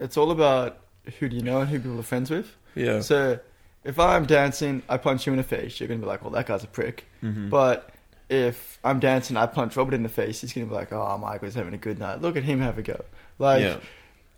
[0.00, 0.78] it's all about
[1.18, 2.54] who do you know and who people are friends with.
[2.74, 3.38] yeah So
[3.84, 6.46] if I'm dancing, I punch you in the face, you're gonna be like, "Well, that
[6.46, 7.50] guy's a prick." Mhm.
[7.50, 7.90] But
[8.28, 11.54] if I'm dancing, I punch Robert in the face, he's gonna be like, "Oh, Michael's
[11.54, 12.20] having a good night.
[12.22, 13.04] Look at him have a go."
[13.38, 13.76] Like, yeah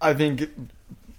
[0.00, 0.48] I think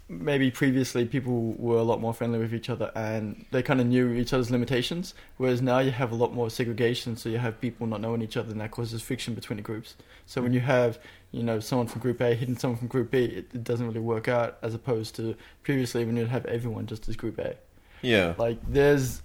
[0.07, 3.87] maybe previously people were a lot more friendly with each other and they kind of
[3.87, 5.15] knew each other's limitations.
[5.37, 8.37] Whereas now you have a lot more segregation, so you have people not knowing each
[8.37, 9.95] other, and that causes friction between the groups.
[10.27, 10.99] So when you have,
[11.31, 13.99] you know, someone from Group A hitting someone from Group B, it, it doesn't really
[13.99, 14.57] work out.
[14.61, 17.55] As opposed to previously when you'd have everyone just as Group A.
[18.01, 19.21] yeah Like there's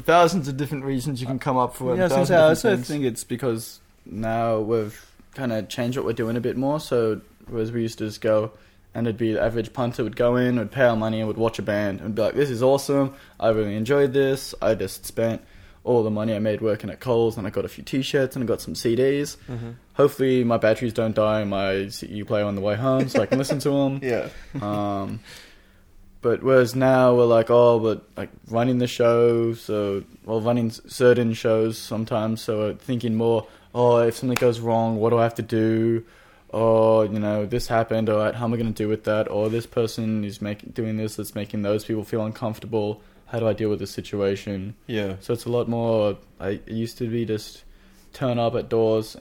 [0.00, 1.96] thousands of different reasons you can come up for.
[1.96, 2.88] Yeah, I, was say, I also things.
[2.88, 4.98] think it's because now we've
[5.34, 6.80] kind of changed what we're doing a bit more.
[6.80, 8.52] So, whereas we used to just go
[8.94, 11.36] and it'd be the average punter would go in, would pay our money, and would
[11.38, 13.14] watch a band and be like, "This is awesome!
[13.40, 14.54] I really enjoyed this.
[14.60, 15.40] I just spent
[15.84, 18.44] all the money I made working at Coles, and I got a few T-shirts and
[18.44, 19.36] I got some CDs.
[19.50, 19.74] Mhm.
[19.94, 23.26] Hopefully, my batteries don't die in my CU player on the way home, so I
[23.26, 24.28] can listen to them." yeah
[24.60, 25.20] Um,
[26.22, 31.34] but whereas now we're like, oh, but like running the show, so well, running certain
[31.34, 32.40] shows sometimes.
[32.40, 36.04] So we're thinking more, oh, if something goes wrong, what do I have to do?
[36.50, 38.08] Or you know, this happened.
[38.08, 39.28] All right, how am I going to deal with that?
[39.30, 43.02] Or this person is making doing this that's making those people feel uncomfortable.
[43.26, 44.74] How do I deal with this situation?
[44.86, 46.18] yeah So it's a lot more.
[46.38, 47.64] I it used to be just
[48.12, 49.16] turn up at doors,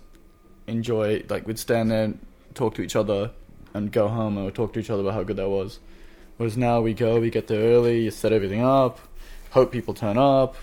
[0.68, 2.20] enjoy like we'd stand there, and
[2.54, 3.32] talk to each other,
[3.74, 5.80] and go home and we'd talk to each other about how good that was.
[6.42, 8.98] Whereas now we go, we get there early, you set everything up,
[9.52, 10.56] hope people turn up,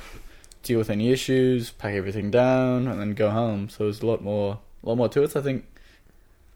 [0.64, 3.68] deal with any issues, pack everything down, and then go home.
[3.68, 5.30] So it's a lot more a lot more to it.
[5.30, 5.66] So I think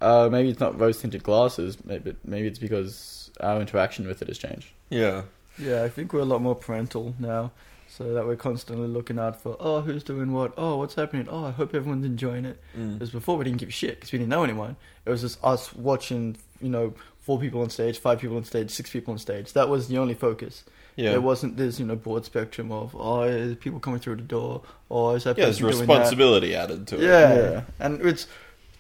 [0.01, 1.79] uh, maybe it's not rose tinted glasses.
[1.85, 4.67] Maybe maybe it's because our interaction with it has changed.
[4.91, 5.23] Yeah.
[5.57, 7.53] Yeah, I think we're a lot more parental now,
[7.87, 11.45] so that we're constantly looking out for oh who's doing what, oh what's happening, oh
[11.45, 12.59] I hope everyone's enjoying it.
[12.77, 12.95] Mm.
[12.95, 14.75] Because before we didn't give a shit because we didn't know anyone.
[15.07, 18.71] It was just us watching, you know, four people on stage, five people on stage,
[18.71, 19.53] six people on stage.
[19.55, 20.65] That was the only focus.
[20.97, 21.13] Yeah.
[21.13, 24.63] There wasn't this, you know, broad spectrum of oh is people coming through the door,
[24.91, 25.93] or is that Yeah, there's person doing that?
[25.95, 27.03] responsibility added to it.
[27.03, 27.35] Yeah.
[27.35, 27.63] Yeah.
[27.81, 28.27] and it's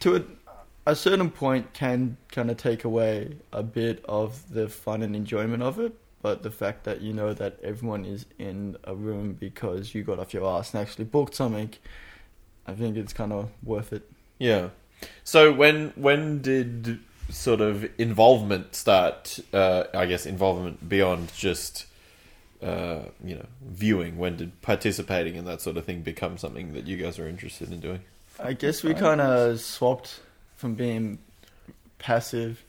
[0.01, 0.23] to a,
[0.85, 5.63] a certain point can kind of take away a bit of the fun and enjoyment
[5.63, 5.95] of it.
[6.21, 10.19] But the fact that you know that everyone is in a room because you got
[10.21, 11.71] off your ass and actually booked something,
[12.67, 14.09] I think it's kind of worth it.
[14.39, 14.69] Yeah.
[15.25, 19.39] So when when did sort of involvement start?
[19.53, 21.87] Uh, I guess involvement beyond just
[22.63, 24.19] uh, you know viewing.
[24.19, 27.73] When did participating in that sort of thing become something that you guys are interested
[27.73, 28.01] in doing?
[28.39, 30.21] I guess we kind of swapped
[30.57, 31.19] from being
[31.99, 32.65] passive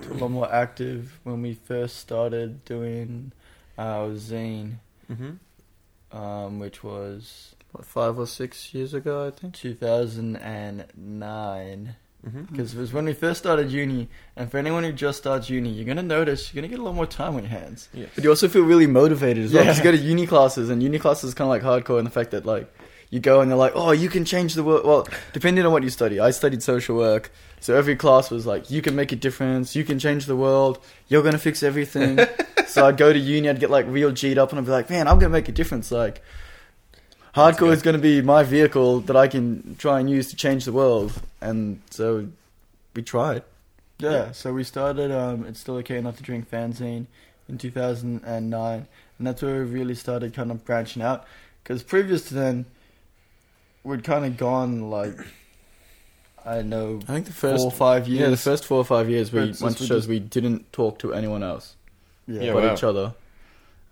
[0.00, 3.30] to a lot more active when we first started doing
[3.78, 4.74] our zine,
[5.10, 6.16] Mm-hmm.
[6.16, 9.54] um, which was What, five or six years ago, I think.
[9.54, 11.96] 2009.
[12.26, 12.42] Mm-hmm.
[12.44, 15.68] Because it was when we first started uni, and for anyone who just starts uni,
[15.68, 17.88] you're gonna notice you're gonna get a lot more time on your hands.
[17.92, 18.08] Yes.
[18.14, 19.64] But you also feel really motivated as well.
[19.64, 19.72] Yeah.
[19.72, 22.04] Because you go to uni classes, and uni classes is kind of like hardcore in
[22.04, 22.72] the fact that like
[23.10, 24.84] you go and they're like, oh, you can change the world.
[24.84, 28.70] Well, depending on what you study, I studied social work, so every class was like,
[28.70, 32.18] you can make a difference, you can change the world, you're gonna fix everything.
[32.66, 34.90] so I'd go to uni, I'd get like real G'd up, and I'd be like,
[34.90, 35.92] man, I'm gonna make a difference.
[35.92, 36.24] Like, That's
[37.34, 40.72] hardcore is gonna be my vehicle that I can try and use to change the
[40.72, 42.28] world, and so
[42.94, 43.42] we tried.
[43.98, 47.06] Yeah, so we started um, It's Still Okay Not to Drink fanzine
[47.48, 48.86] in 2009,
[49.18, 51.24] and that's where we really started kind of branching out.
[51.62, 52.66] Because previous to then,
[53.84, 55.16] we'd kind of gone like,
[56.44, 58.20] I don't know, I think the first four or five years.
[58.20, 60.98] yeah, the first four or five years we went to we shows we didn't talk
[61.00, 61.76] to anyone else.
[62.26, 62.42] Yeah.
[62.42, 62.74] Yeah, but wow.
[62.74, 63.14] each other.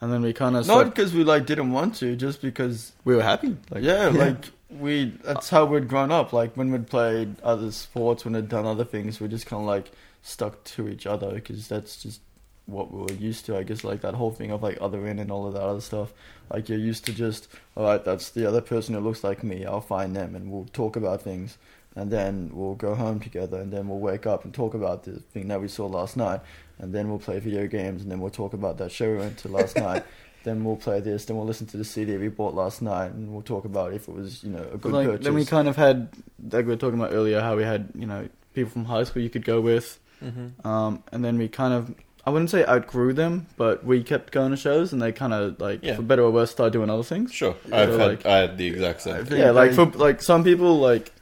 [0.02, 3.14] And then we kind of Not because we like didn't want to, just because we
[3.14, 3.56] were happy.
[3.70, 6.32] Like yeah, like we that's how we'd grown up.
[6.32, 9.68] Like when we'd played other sports, when we'd done other things, we just kind of
[9.68, 12.20] like stuck to each other because that's just
[12.66, 13.56] what we were used to.
[13.56, 15.80] I guess like that whole thing of like other in and all of that other
[15.80, 16.12] stuff.
[16.52, 19.64] Like you're used to just all right, that's the other person who looks like me.
[19.64, 21.58] I'll find them and we'll talk about things.
[21.94, 25.20] And then we'll go home together, and then we'll wake up and talk about the
[25.20, 26.40] thing that we saw last night,
[26.78, 29.36] and then we'll play video games, and then we'll talk about that show we went
[29.38, 30.02] to last night,
[30.44, 33.30] then we'll play this, then we'll listen to the CD we bought last night, and
[33.32, 35.24] we'll talk about if it was, you know, a good like, purchase.
[35.24, 36.08] then we kind of had
[36.50, 39.22] like we were talking about earlier how we had you know people from high school
[39.22, 40.66] you could go with, Mm-hmm.
[40.66, 44.52] um, and then we kind of I wouldn't say outgrew them, but we kept going
[44.52, 45.96] to shows, and they kind of like Yeah.
[45.96, 47.32] for better or worse started doing other things.
[47.34, 47.54] Sure.
[47.68, 49.24] Yeah, I've so, had like- I had the exact same.
[49.26, 49.40] Thing.
[49.40, 51.12] Yeah, like for like some people like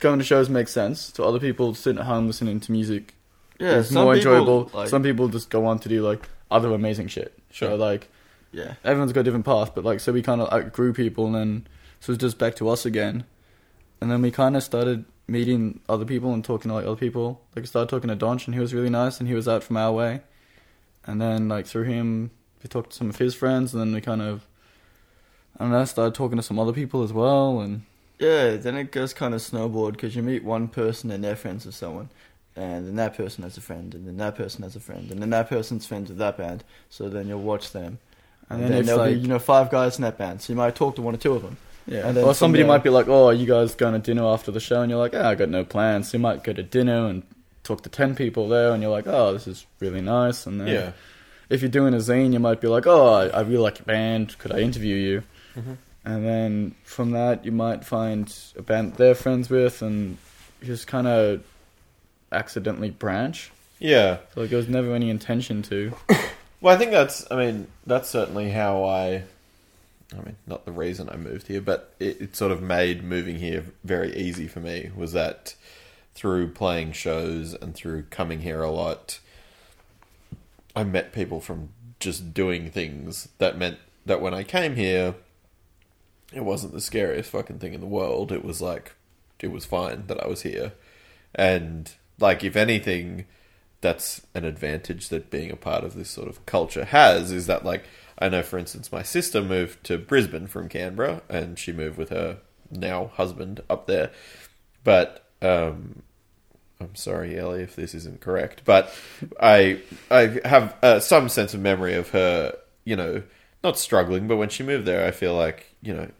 [0.00, 1.12] going to shows makes sense.
[1.12, 3.14] To other people, sitting at home listening to music
[3.58, 4.70] yeah, is some more people, enjoyable.
[4.72, 7.38] Like, some people just go on to do like other amazing shit.
[7.50, 7.70] Sure.
[7.70, 8.08] So like
[8.52, 11.34] yeah, everyone's got a different path, but like so we kind of outgrew people, and
[11.34, 11.66] then
[12.00, 13.24] so it's just back to us again,
[14.00, 17.40] and then we kind of started meeting other people and talking to like other people.
[17.54, 19.62] Like I started talking to Donch, and he was really nice, and he was out
[19.62, 20.22] from our way,
[21.04, 22.30] and then like through him,
[22.62, 24.46] we talked to some of his friends, and then we kind of,
[25.58, 27.82] and I don't know, started talking to some other people as well, and
[28.20, 28.56] yeah.
[28.56, 31.74] Then it goes kind of snowboard because you meet one person and they're friends with
[31.74, 32.08] someone,
[32.56, 35.20] and then that person has a friend, and then that person has a friend, and
[35.22, 36.62] then that person's friends with that band.
[36.90, 37.98] So then you'll watch them,
[38.48, 40.42] and, and, then, then there'll like be you know five guys in that band.
[40.42, 41.56] So you might talk to one or two of them.
[41.86, 43.98] yeah, and then or somebody there- might be like, oh, are you guys going to
[43.98, 46.10] dinner after the show, and you're like, ah, I got no plans.
[46.10, 47.22] So you might go to dinner and
[47.62, 50.68] talk to ten people there, and you're like, oh, this is really nice, and then
[50.68, 50.92] Yeah.
[51.48, 53.86] if you're doing a zine, you might be like, "Oh, I, I really like your
[53.86, 54.36] band.
[54.38, 55.22] Could I interview you?"
[55.56, 55.76] Mhm.
[56.04, 60.16] And then from that, you might find a band they're friends with, and
[60.62, 61.42] just kind of
[62.32, 63.50] accidentally branch.
[63.78, 64.18] Yeah.
[64.34, 65.92] So like, there was never any intention to.
[66.60, 67.26] Well, I think that's.
[67.30, 69.24] I mean, that's certainly how I.
[70.12, 73.36] I mean, not the reason I moved here, but it, it sort of made moving
[73.36, 74.90] here very easy for me.
[74.94, 75.54] Was that
[76.14, 79.20] through playing shows and through coming here a lot,
[80.76, 85.14] I met people from just doing things that meant that when I came here,
[86.32, 88.32] it wasn't the scariest fucking thing in the world.
[88.32, 88.94] It was like,
[89.40, 90.72] it was fine that I was here.
[91.34, 93.26] And, like, if anything,
[93.80, 97.64] that's an advantage that being a part of this sort of culture has is that
[97.64, 97.84] like
[98.18, 102.10] I know for instance my sister moved to Brisbane from Canberra and she moved with
[102.10, 102.38] her
[102.70, 104.10] now husband up there
[104.84, 106.02] but um
[106.80, 108.94] I'm sorry Ellie if this isn't correct but
[109.40, 113.22] I I have uh, some sense of memory of her you know
[113.64, 116.10] not struggling but when she moved there I feel like you know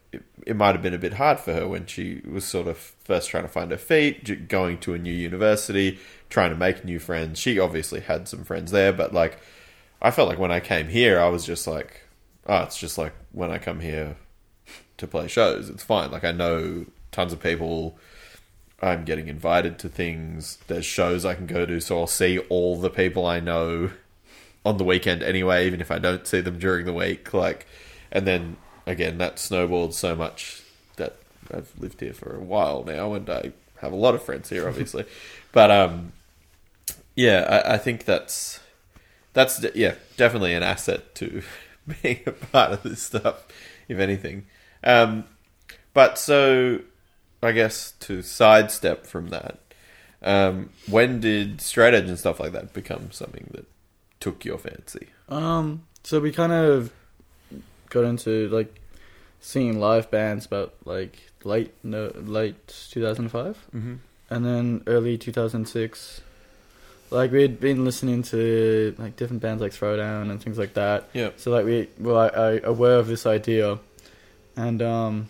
[0.46, 3.31] it, might have been a bit hard for her when she was sort of first
[3.31, 5.98] trying to find her feet, going to a new university,
[6.29, 7.38] trying to make new friends.
[7.38, 9.38] She obviously had some friends there, but like,
[10.03, 12.03] I felt like when I came here, I was just like,
[12.46, 14.16] oh, it's just like when I come here
[14.96, 15.68] to play shows.
[15.68, 16.11] It's fine.
[16.11, 17.98] Like, I know tons of people.
[18.83, 20.59] I'm getting invited to things.
[20.66, 23.90] There's shows I can go to, so I'll see all the people I know
[24.64, 27.35] on the weekend anyway, even if I don't see them during the week.
[27.35, 27.66] Like,
[28.11, 28.57] and then
[28.90, 30.62] again, that snowballed so much
[30.96, 31.16] that
[31.53, 34.68] I've lived here for a while now, and I have a lot of friends here,
[34.68, 35.05] obviously.
[35.53, 36.12] but um,
[37.14, 38.61] yeah, I, I think that's
[39.33, 41.42] that's de- yeah definitely an asset to
[42.03, 43.46] being a part of this stuff,
[43.88, 44.46] if anything.
[44.83, 45.24] Um,
[45.94, 46.81] but so
[47.42, 49.59] I guess to sidestep from that,
[50.22, 53.66] um, when did straight edge and stuff like that become something that
[54.18, 55.09] took your fancy?
[55.29, 56.92] Um, so we kind of
[57.90, 58.79] got into like
[59.40, 63.94] seeing live bands about like late no late 2005 Mm-hmm.
[64.29, 66.20] and then early 2006
[67.11, 71.31] like we'd been listening to like different bands like throwdown and things like that Yeah.
[71.37, 73.79] so like we were like, I, aware of this idea
[74.57, 75.29] and um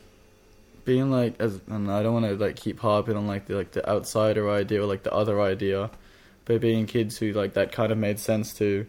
[0.85, 3.89] being like as i don't want to like keep harping on like the like the
[3.89, 5.91] outsider idea or like the other idea
[6.47, 8.87] but being kids who like that kind of made sense to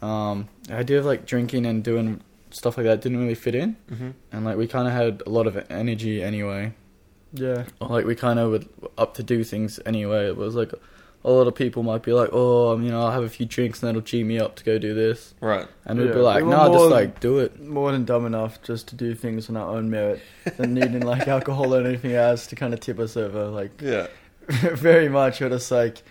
[0.00, 2.20] um the idea of like drinking and doing
[2.52, 4.10] stuff like that didn't really fit in Mm-hmm.
[4.32, 6.72] and like we kind of had a lot of energy anyway
[7.32, 7.64] Yeah.
[7.80, 8.60] or, like we kind of were
[8.98, 10.26] up to do things anyway.
[10.28, 10.72] It was like
[11.24, 13.46] a lot of people might be like, "Oh, um, you know, I'll have a few
[13.46, 15.68] drinks and that'll G me up to go do this," Right.
[15.86, 18.26] and we'd Yeah, be like, we "No, more- just like do it." More than dumb
[18.26, 20.20] enough just to do things on our own merit
[20.56, 23.46] than needing like alcohol or anything else to kind of tip us over.
[23.46, 24.08] Like Yeah.
[24.48, 26.02] very much we're just like,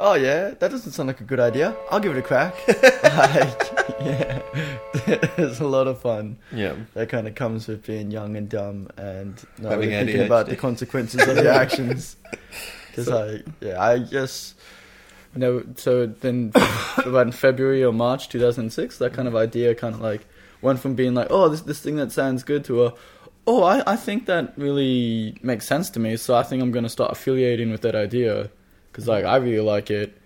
[0.00, 1.76] oh yeah, that doesn't sound like a good idea.
[1.90, 2.54] I'll give it a crack.
[2.68, 4.40] like, yeah,
[5.36, 6.38] it's a lot of fun.
[6.52, 6.76] Yeah.
[6.94, 10.48] That kind of comes with being young and dumb and not Having really thinking about
[10.48, 12.16] the consequences of your actions.
[12.88, 14.54] Because I, yeah, I just
[15.34, 16.52] know, so then
[16.98, 20.26] about in February or March 2006, that kind of idea kind of like
[20.60, 22.94] went from being like, "Oh, this this thing that sounds good," to a,
[23.46, 26.88] "Oh, I I think that really makes sense to me, so I think I'm gonna
[26.88, 28.50] start affiliating with that idea."
[28.98, 30.18] Because like I really like it,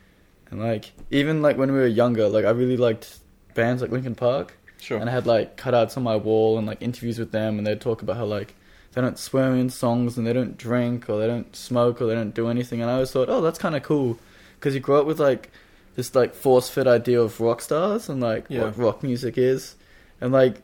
[0.51, 3.19] and like even like when we were younger, like I really liked
[3.53, 4.57] bands like Linkin Park.
[4.81, 4.99] Sure.
[4.99, 7.83] And I had like cutouts on my wall and like interviews with them, and they'd
[7.83, 8.55] talk about how like
[8.93, 12.15] they don't swear in songs and they don't drink or they don't smoke or they
[12.15, 12.81] don't do anything.
[12.81, 14.19] And I always thought, oh, that's kind of cool
[14.59, 15.51] because you grow up with like
[15.95, 18.63] this like force fit idea of rock stars and like Yeah.
[18.63, 19.75] what rock music is,
[20.19, 20.63] and like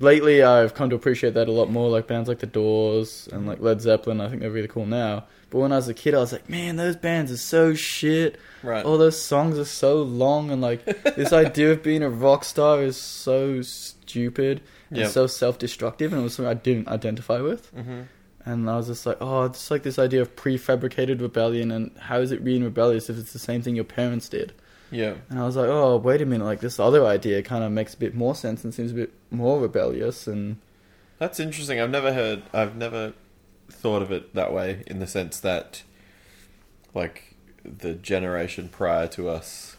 [0.00, 1.90] lately I've come to appreciate that a lot more.
[1.90, 5.24] Like bands like The Doors and like Led Zeppelin, I think they're really cool now.
[5.50, 8.38] But when I was a kid, I was like, man, those bands are so shit.
[8.62, 8.84] Right.
[8.84, 10.84] All those songs are so long, and like
[11.16, 15.10] this idea of being a rock star is so stupid and Yep.
[15.10, 17.74] so self-destructive, and it was something I didn't identify with.
[17.74, 18.02] mm-hmm.
[18.44, 22.18] And I was just like, oh, it's like this idea of prefabricated rebellion, and how
[22.18, 24.52] is it being rebellious if it's the same thing your parents did?
[24.92, 25.14] Yeah.
[25.30, 27.94] And I was like, oh, wait a minute, like this other idea kind of makes
[27.94, 30.58] a bit more sense and seems a bit more rebellious, and
[31.18, 31.80] That's interesting.
[31.80, 32.42] I've never heard.
[32.52, 33.14] I've never
[33.70, 34.84] thought of it that way.
[34.86, 35.82] In the sense that,
[36.94, 39.76] like, the generation prior to us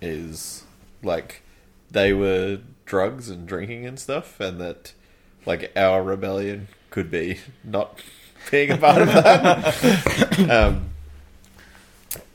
[0.00, 0.64] is
[1.02, 1.42] like
[1.90, 4.92] they were drugs and drinking and stuff, and that
[5.46, 7.98] like our rebellion could be not
[8.50, 10.50] being a part of that.
[10.50, 10.89] um,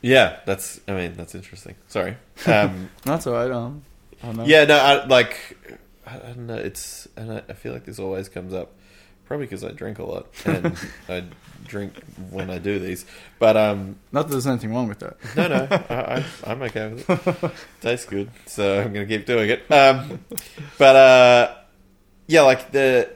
[0.06, 0.80] yeah, that's.
[0.88, 1.74] I mean, that's interesting.
[1.88, 2.16] Sorry.
[2.46, 3.50] Um, that's alright.
[3.50, 3.82] Um,
[4.22, 4.44] I don't know.
[4.44, 5.56] yeah, no, I, like
[6.06, 6.54] I, I don't know.
[6.56, 8.72] It's and I, I feel like this always comes up,
[9.24, 10.76] probably because I drink a lot and
[11.08, 11.24] I
[11.66, 11.94] drink
[12.30, 13.04] when I do these.
[13.38, 15.16] But um, Not that there's anything wrong with that.
[15.36, 17.10] no, no, I, I, I'm okay with
[17.44, 17.52] it.
[17.80, 19.70] Tastes good, so I'm gonna keep doing it.
[19.72, 20.20] Um,
[20.78, 21.54] but uh,
[22.28, 23.10] yeah, like the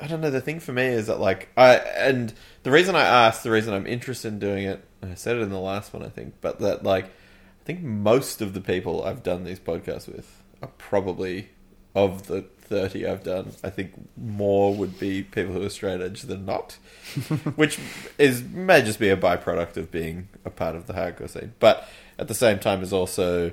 [0.00, 0.30] I don't know.
[0.30, 3.74] The thing for me is that like I and the reason I asked, the reason
[3.74, 6.58] I'm interested in doing it, I said it in the last one, I think, but
[6.60, 11.48] that like I think most of the people I've done these podcasts with are probably
[11.94, 16.22] of the 30 I've done, I think more would be people who are straight edge
[16.22, 16.74] than not,
[17.56, 17.78] which
[18.16, 21.52] is may just be a byproduct of being a part of the hardcore scene.
[21.58, 21.88] But
[22.18, 23.52] at the same time, is also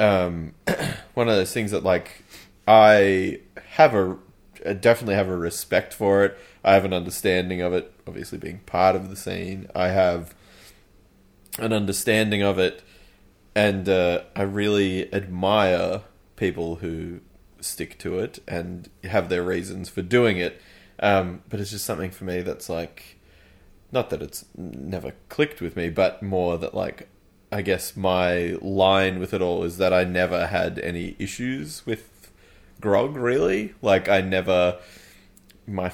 [0.00, 0.54] um,
[1.14, 2.24] one of those things that like
[2.66, 4.16] I have a
[4.66, 6.38] I definitely have a respect for it.
[6.62, 7.92] I have an understanding of it.
[8.06, 10.34] Obviously, being part of the scene, I have
[11.58, 12.82] an understanding of it,
[13.54, 16.02] and uh, I really admire
[16.36, 17.20] people who
[17.60, 20.60] stick to it and have their reasons for doing it.
[21.00, 23.18] Um, but it's just something for me that's like,
[23.92, 27.08] not that it's never clicked with me, but more that like,
[27.50, 32.10] I guess my line with it all is that I never had any issues with
[32.84, 33.74] grog really.
[33.82, 34.78] Like I never
[35.66, 35.90] my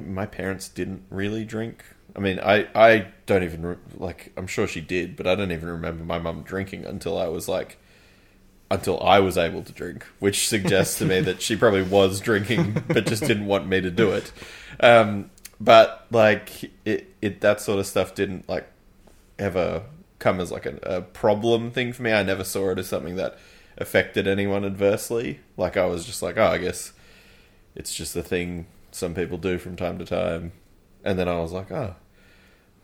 [0.00, 1.84] my, parents didn't really drink.
[2.16, 4.32] I mean, I I don't even re- like.
[4.36, 7.48] I'm sure she did, but I don't even remember my mum drinking until I was
[7.48, 7.78] like
[8.70, 12.82] until I was able to drink, which suggests to me that she probably was drinking,
[12.88, 14.32] but just didn't want me to do it.
[14.80, 15.30] Um,
[15.60, 18.68] but like it, it that sort of stuff didn't like
[19.38, 19.84] ever
[20.18, 22.12] come as like a, a problem thing for me.
[22.12, 23.38] I never saw it as something that
[23.78, 25.40] affected anyone adversely.
[25.56, 26.92] Like I was just like, oh, I guess
[27.74, 30.52] it's just a thing some people do from time to time.
[31.04, 31.96] And then I was like, oh,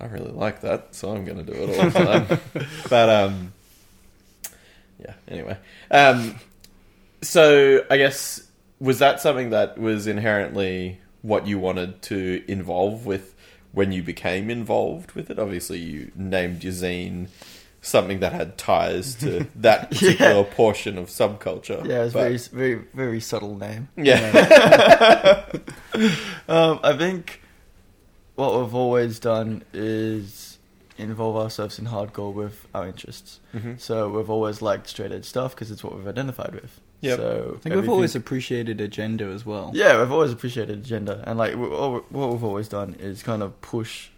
[0.00, 2.66] I really like that, so I'm going to do it all the time.
[2.90, 3.52] but um,
[5.00, 5.14] yeah.
[5.28, 5.56] Anyway,
[5.90, 6.36] um,
[7.22, 8.48] so I guess
[8.80, 13.34] was that something that was inherently what you wanted to involve with
[13.72, 15.38] when you became involved with it?
[15.38, 17.28] Obviously, you named your zine
[17.88, 21.84] something that had ties to that particular portion of subculture.
[21.86, 23.88] Yeah, it's but- very, very, very subtle name.
[23.96, 25.44] yeah.
[26.48, 27.40] Um, I think
[28.36, 30.58] what we've always done is
[30.96, 33.40] involve ourselves in hardcore with our interests.
[33.54, 33.80] Mhm.
[33.80, 36.80] So we've always liked straight edge stuff because it's what we've identified with.
[37.00, 37.18] Yep.
[37.18, 39.70] So I think we've always appreciated agenda as well.
[39.74, 43.42] Yeah, we've always appreciated agenda, and like we- all- what we've always done is kind
[43.42, 44.08] of push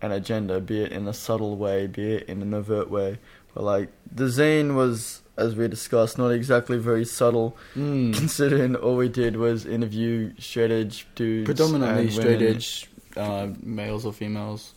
[0.00, 3.18] an agenda, be it in a subtle way, be it in an overt way.
[3.54, 8.14] But like the zine was, as we discussed, not exactly very subtle, Mm.
[8.14, 14.12] considering all we did was interview straight edge dudes, Predominantly straight edge uh, males or
[14.12, 14.74] females.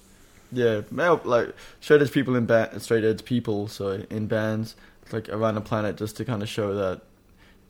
[0.51, 4.75] Yeah, male like straight edge people in band, straight edge people, so in bands
[5.11, 7.01] like around the planet, just to kind of show that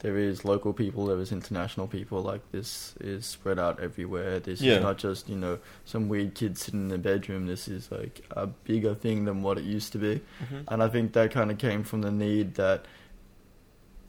[0.01, 2.21] there is local people, there is international people.
[2.21, 4.39] Like this is spread out everywhere.
[4.39, 4.75] This Yeah.
[4.77, 7.47] is not just you know some weird kid sitting in their bedroom.
[7.47, 10.21] This is like a bigger thing than what it used to be.
[10.43, 10.63] Mhm.
[10.67, 12.85] And I think that kind of came from the need that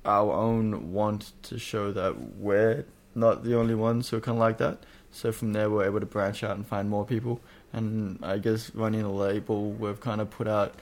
[0.05, 2.85] our own want to show that we're
[3.15, 4.79] not the only ones who are kind of like that.
[5.11, 7.41] So from there, we're able to branch out and find more people.
[7.73, 10.75] And I guess running a label, we've kind of put out.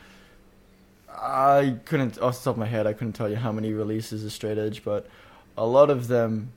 [1.15, 4.25] I couldn't, off the top of my head, I couldn't tell you how many releases
[4.25, 5.07] of Straight Edge, but
[5.57, 6.53] a lot of them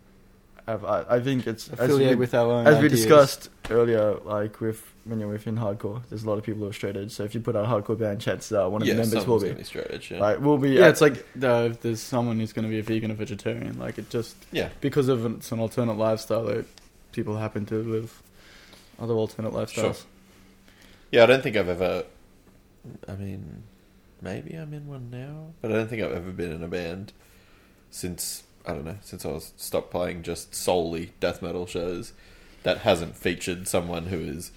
[0.68, 0.86] have.
[0.86, 2.68] I, I think it's as Affiliate we- with our own.
[2.68, 6.62] as we discussed earlier, like with when you're within hardcore, there's a lot of people
[6.62, 7.12] who are straight edge.
[7.12, 9.28] So if you put out a hardcore band, chances are one of yeah, the members
[9.28, 9.48] will be.
[9.48, 10.12] gonna be straight edge.
[10.12, 10.20] Yeah.
[10.20, 10.72] Like we'll be.
[10.72, 13.78] Yeah, it's like uh, if there's someone who's going to be a vegan or vegetarian.
[13.78, 14.70] Like it just yeah.
[14.82, 16.66] because of it's an alternate lifestyle that
[17.12, 18.22] people happen to live
[19.00, 19.74] other alternate lifestyles.
[19.74, 19.96] Sure.
[21.12, 22.06] Yeah, I don't think I've ever.
[23.08, 23.64] I mean,
[24.24, 27.14] maybe I'm in one now, but I don't think I've ever been in a band
[27.92, 32.14] since I don't know since I was stopped playing just solely death metal shows
[32.64, 34.52] that hasn't featured someone who is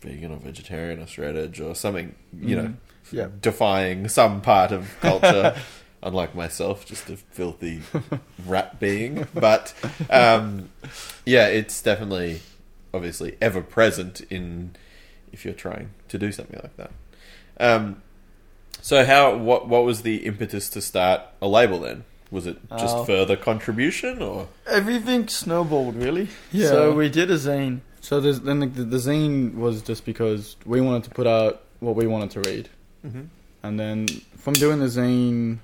[0.00, 2.76] vegan or vegetarian or straight edge or something you know Mhm.
[3.10, 3.28] Yeah.
[3.40, 5.56] defying some part of culture.
[6.00, 7.80] Unlike myself, just a filthy
[8.46, 9.74] rat being, but
[10.10, 10.68] um,
[11.26, 12.40] yeah, it's definitely
[12.94, 14.76] obviously ever present in
[15.32, 16.90] if you're trying to do something like that.
[17.58, 18.00] Um,
[18.80, 22.04] so how what what was the impetus to start a label then?
[22.30, 26.28] Was it just Uh, further contribution or everything snowballed really.
[26.52, 26.68] Yeah.
[26.68, 27.80] So we did a zine.
[28.00, 31.96] So there's, then the, the zine was just because we wanted to put out what
[31.96, 32.68] we wanted to read,
[33.04, 33.24] mm-hmm.
[33.62, 34.06] and then
[34.36, 35.58] from doing the zine,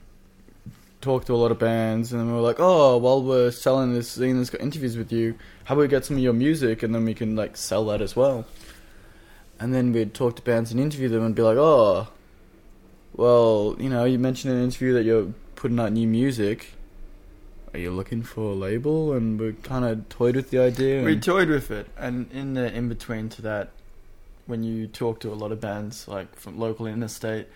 [1.01, 3.95] talked to a lot of bands, and then we were like, oh, while we're selling
[3.95, 5.35] this zine that's got interviews with you,
[5.65, 8.03] how about we get some of your music, and then we can like sell that
[8.03, 8.45] as well.
[9.61, 12.09] And then we'd talk to bands and interview them, and be like, oh,
[13.15, 16.75] well, you know, you mentioned in an interview that you're putting out new music.
[17.73, 19.13] Are you looking for a label?
[19.13, 21.03] And we kind of toyed with the idea.
[21.03, 23.71] We toyed with it, and in the in between to that,
[24.47, 27.49] when you talk to a lot of bands like from local interstate,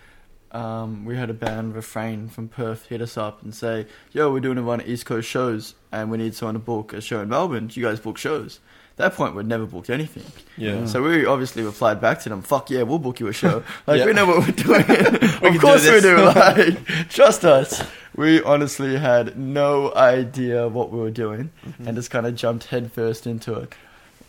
[0.51, 4.39] um, we had a band refrain from Perth hit us up and say, "Yo, we're
[4.39, 7.21] doing a run of East Coast shows, and we need someone to book a show
[7.21, 7.67] in Melbourne.
[7.67, 8.59] Do you guys book shows?"
[8.99, 10.23] At that point, we'd never booked anything.
[10.57, 10.85] yeah?
[10.85, 13.63] So we obviously replied back to them, "Fuck yeah, we'll book you a show.
[13.87, 14.05] Like Yeah.
[14.07, 14.83] we know what we're doing.
[14.85, 16.17] can of course do we do.
[16.17, 17.81] Like trust us."
[18.17, 21.87] We honestly had no idea what we were doing, Mm-hmm.
[21.87, 23.73] and just kind of jumped headfirst into it.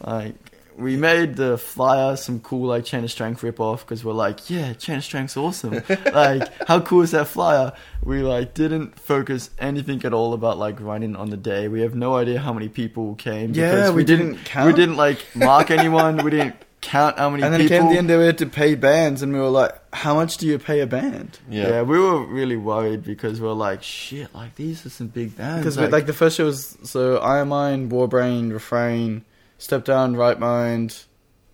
[0.07, 0.35] Like
[0.77, 4.49] we made the flyer some cool like Chain of Strength rip off because we're like,
[4.51, 5.83] yeah, Chain of Strength's awesome.
[6.13, 7.73] like how cool is that flyer?
[8.03, 11.69] We like didn't focus anything at all about like running on the day.
[11.69, 13.53] We have no idea how many people came.
[13.55, 14.67] Yeah, because we didn't count.
[14.67, 16.19] We didn't like mark anyone.
[16.19, 17.77] we didn't count how many and then people.
[17.77, 20.15] it came to the end we had to pay bands, and we were like, "How
[20.15, 21.69] much do you pay a band?" yeah.
[21.69, 25.37] yeah, we were really worried because we are like, shit, like these are some big
[25.37, 25.65] bands.
[25.65, 29.25] Because like, the first show was so Iron Mind, Warbrain, Refrain,
[29.61, 31.05] Step Down, Right Mind,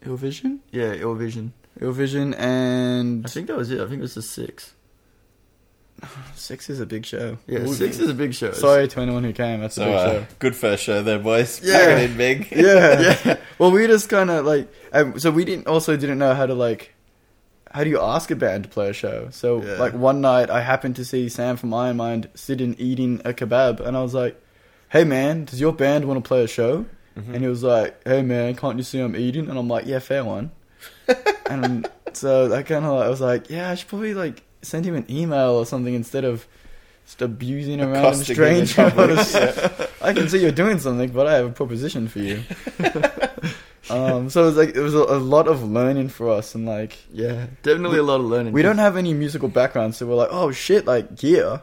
[0.04, 1.52] Ill Vision, yeah, Ill Vision.
[1.80, 3.80] Ill Vision, and I think that was it.
[3.80, 4.74] I think it was the six.
[6.34, 7.38] Six is a big show.
[7.46, 7.72] Yeah, Ooh.
[7.72, 8.52] six is a big show.
[8.52, 9.60] Sorry to anyone who came.
[9.62, 10.26] That's a So, big uh, show.
[10.38, 11.60] good first show there, boys.
[11.64, 11.78] Yeah.
[11.78, 12.48] Packing in big.
[12.52, 13.00] Yeah.
[13.24, 13.36] Yeah.
[13.58, 16.52] Well, we just kind of like, um, so we didn't also didn't know how to
[16.52, 16.92] like,
[17.72, 19.28] how do you ask a band to play a show?
[19.30, 19.78] So Yeah.
[19.78, 23.80] like one night I happened to see Sam from Iron Mind sitting eating a kebab,
[23.80, 24.38] and I was like,
[24.90, 26.84] "Hey man, does your band want to play a show?"
[27.16, 27.34] Mm-hmm.
[27.34, 29.98] And he was like, "Hey man, can't you see I'm eating?" And I'm like, "Yeah,
[30.00, 30.50] fair one."
[31.50, 34.94] and so I kind of I was like, "Yeah, I should probably like send him
[34.94, 36.46] an email or something instead of."
[37.06, 38.90] Just abusing a random Accosting him in stranger.
[38.90, 39.90] public.
[40.02, 42.42] I can see you're doing something, but I have a proposition for you.
[43.90, 46.66] um, so it was like it was a, a lot of learning for us, and
[46.66, 48.52] like yeah, definitely a lot of learning.
[48.52, 51.60] we don't have any musical background, so we're like, oh shit, like gear.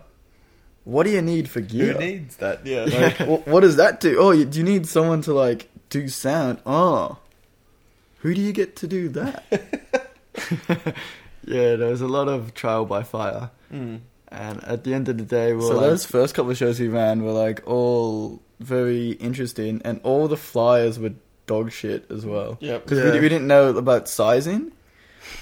[0.86, 1.94] What do you need for gear?
[1.94, 2.66] Who needs that?
[2.66, 2.84] Yeah.
[2.86, 4.18] Like, wh- what does that do?
[4.20, 6.60] Oh, you, do you need someone to like do sound?
[6.66, 7.18] Oh,
[8.20, 9.44] who do you get to do that?
[11.46, 14.00] Yeah, there was a lot of trial by fire, Mm.
[14.30, 16.58] and at the end of the day, we we're so like, those first couple of
[16.58, 21.12] shows we ran were like all very interesting, and all the flyers were
[21.46, 22.58] dog shit as well.
[22.62, 22.84] Yep.
[22.86, 23.12] because Yeah.
[23.12, 24.72] we, we didn't know about sizing.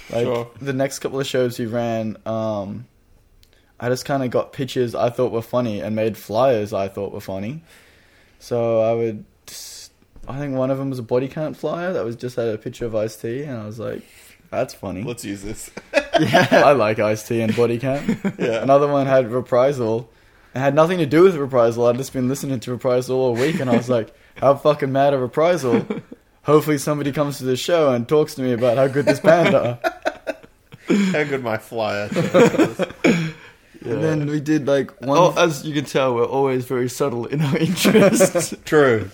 [0.10, 0.50] Like Sure.
[0.60, 2.88] the next couple of shows we ran, um,
[3.82, 7.12] I just kind of got pictures I thought were funny and made flyers I thought
[7.12, 7.64] were funny.
[8.38, 9.92] So I would, just,
[10.28, 12.58] I think one of them was a body count flyer that was just had a
[12.60, 14.04] picture of Ice T, and I was like,
[14.52, 15.72] "That's funny." Let's use this.
[16.20, 18.08] yeah, I like Ice T and body count.
[18.40, 18.62] Yeah.
[18.62, 20.10] Another one had reprisal.
[20.54, 21.86] It had nothing to do with reprisal.
[21.88, 25.14] I'd just been listening to reprisal all week, and I was like, "How fucking mad
[25.14, 25.86] at reprisal!"
[26.44, 29.54] Hopefully, somebody comes to the show and talks to me about how good this band
[29.56, 29.80] are.
[30.88, 32.10] How good my flyer.
[33.82, 33.88] Is.
[33.88, 33.94] yeah.
[33.94, 35.18] And then we did like one.
[35.18, 38.54] oh, as you can tell, we're always very subtle in our interests.
[38.66, 39.10] True.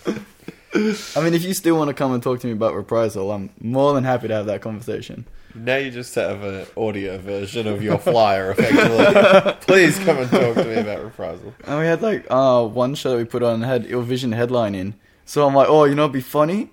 [0.75, 3.49] I mean, if you still want to come and talk to me about reprisal, I'm
[3.61, 5.25] more than happy to have that conversation.
[5.55, 9.53] Now you just have an audio version of your flyer, effectively.
[9.61, 11.53] Please come and talk to me about reprisal.
[11.65, 14.75] And we had like uh one show that we put on had Ill Vision headline
[14.75, 14.93] in.
[15.25, 16.69] So I'm like, oh, you know, it'd be funny.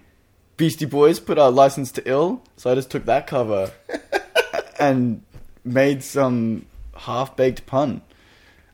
[0.56, 3.72] Beastie Boys put out Licensed to Ill, so I just took that cover
[4.78, 5.22] and
[5.64, 6.66] made some
[6.96, 8.02] half baked pun.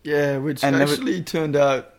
[0.04, 1.94] yeah, which And never- actually turned out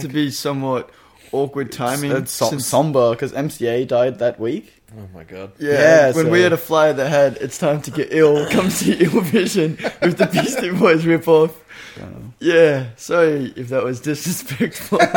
[0.00, 0.90] to be somewhat
[1.32, 2.12] awkward uh, timing.
[2.12, 4.74] It's so- since- somber because MCA died that week.
[4.98, 5.52] Oh my god.
[5.58, 8.46] yeah, Yeah, when so- we had a flyer that had "It's time to get ill,
[8.50, 11.52] come see Ill Vision" with the Beastie Boys ripoff.
[12.40, 14.98] Yeah, sorry if that was disrespectful.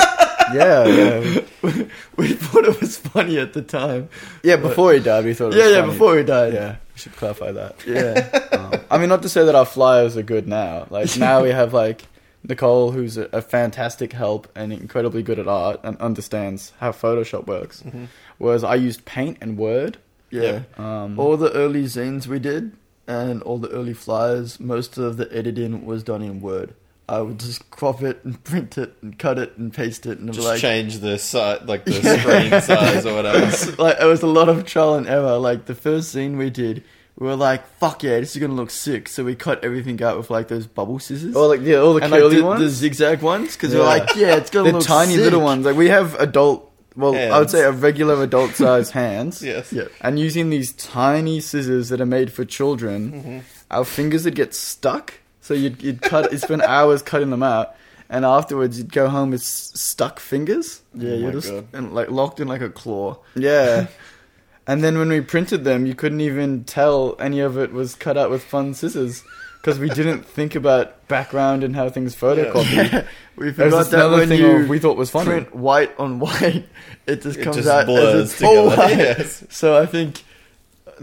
[0.54, 1.40] yeah, yeah,
[2.18, 4.10] we thought it was funny at the time.
[4.44, 4.56] yeah.
[4.58, 5.54] Before he died, we thought.
[5.54, 5.92] It Yeah, was yeah, funny.
[5.94, 6.54] before he died.
[6.54, 7.76] Yeah, we should clarify that.
[7.88, 8.40] yeah.
[8.58, 10.88] Um, I mean, not to say that our flyers are good now.
[10.90, 12.04] Like now we have like
[12.48, 17.48] Nicole, who's a, a fantastic help and incredibly good at art and understands how Photoshop
[17.48, 17.82] works.
[17.84, 18.06] Mm-hmm.
[18.38, 19.98] Whereas I used Paint and Word.
[20.30, 20.64] Yeah.
[20.78, 22.76] Um, All the early zines we did
[23.08, 26.74] and all the early flyers, most of the editing was done in Word.
[27.10, 30.32] I would just crop it and print it and cut it and paste it and
[30.34, 33.46] Just like change the si- like the screen size or whatever.
[33.82, 35.38] like it was a lot of trial and error.
[35.38, 36.84] Like the first zine we did,
[37.20, 40.18] we were like, "Fuck yeah, this is gonna look sick." So we cut everything out
[40.18, 42.62] with like those bubble scissors, or like yeah, all the and like curly the, ones,
[42.62, 45.66] the zigzag ones, because we're like, "Yeah, it's gonna the look tiny sick." little ones.
[45.66, 46.72] Like we have adult.
[46.96, 49.42] Well, I would say a regular adult size hands.
[49.42, 49.74] yes.
[49.74, 53.40] Yeah, And using these tiny scissors that are made for children, Mm-hmm.
[53.72, 55.16] our fingers would get stuck.
[55.44, 57.76] So you'd, you'd cut, you'd spend hours cutting them out,
[58.10, 60.82] and afterwards you'd go home with s- stuck fingers.
[60.96, 61.68] yeah, Oh you're just God.
[61.74, 63.18] and, like locked in like a claw.
[63.36, 63.88] Yeah.
[64.68, 68.18] and then when we printed them, you couldn't even tell any of it was cut
[68.18, 69.22] out with fun scissors
[69.62, 73.06] because we didn't think about background and how things photocopied.
[73.36, 75.26] we There's forgot this that when thing you of we thought was funny.
[75.30, 76.66] print white on white,
[77.06, 78.82] it just It comes just out blurs as it's all together.
[78.82, 78.98] white.
[78.98, 79.44] Yes.
[79.50, 80.24] So I think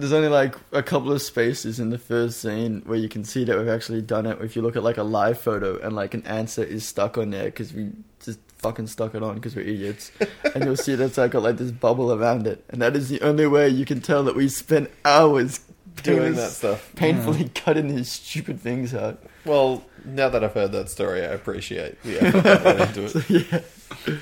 [0.00, 3.44] there's only like a couple of spaces in the first zine where you can see
[3.44, 4.40] that we've actually done it.
[4.40, 7.30] If you look at like a live photo and like an answer is stuck on
[7.30, 7.90] there because we
[8.24, 10.10] just fucking stuck it on because we're idiots,
[10.54, 13.20] and you'll see that's like got like this bubble around it, and that is the
[13.22, 15.60] only way you can tell that we spent hours
[16.02, 16.92] Doing that stuff.
[16.96, 19.22] painfully cutting these stupid things out.
[19.44, 23.62] Well, now that I've heard that story, I appreciate the effort that went into it.
[24.08, 24.14] yeah,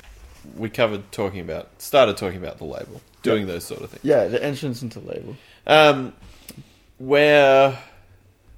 [0.57, 4.03] We covered talking about, started talking about the label, doing those sort of things.
[4.03, 5.37] yeah, the entrance into label.
[5.69, 6.13] Um,
[6.97, 7.77] where,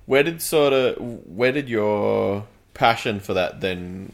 [0.05, 0.97] where did sort of,
[1.27, 4.13] where did your passion for that then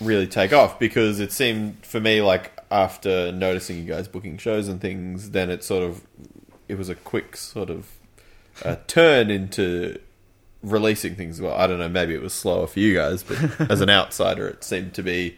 [0.00, 0.78] really take off?
[0.78, 5.50] Because it seemed for me like after noticing you guys booking shows and things, then
[5.50, 6.02] it sort of,
[6.68, 7.90] it was a quick sort of
[8.64, 10.00] uh, turn into
[10.62, 11.38] releasing things.
[11.38, 14.48] Well, I don't know, maybe it was slower for you guys, but as an outsider,
[14.48, 15.36] it seemed to be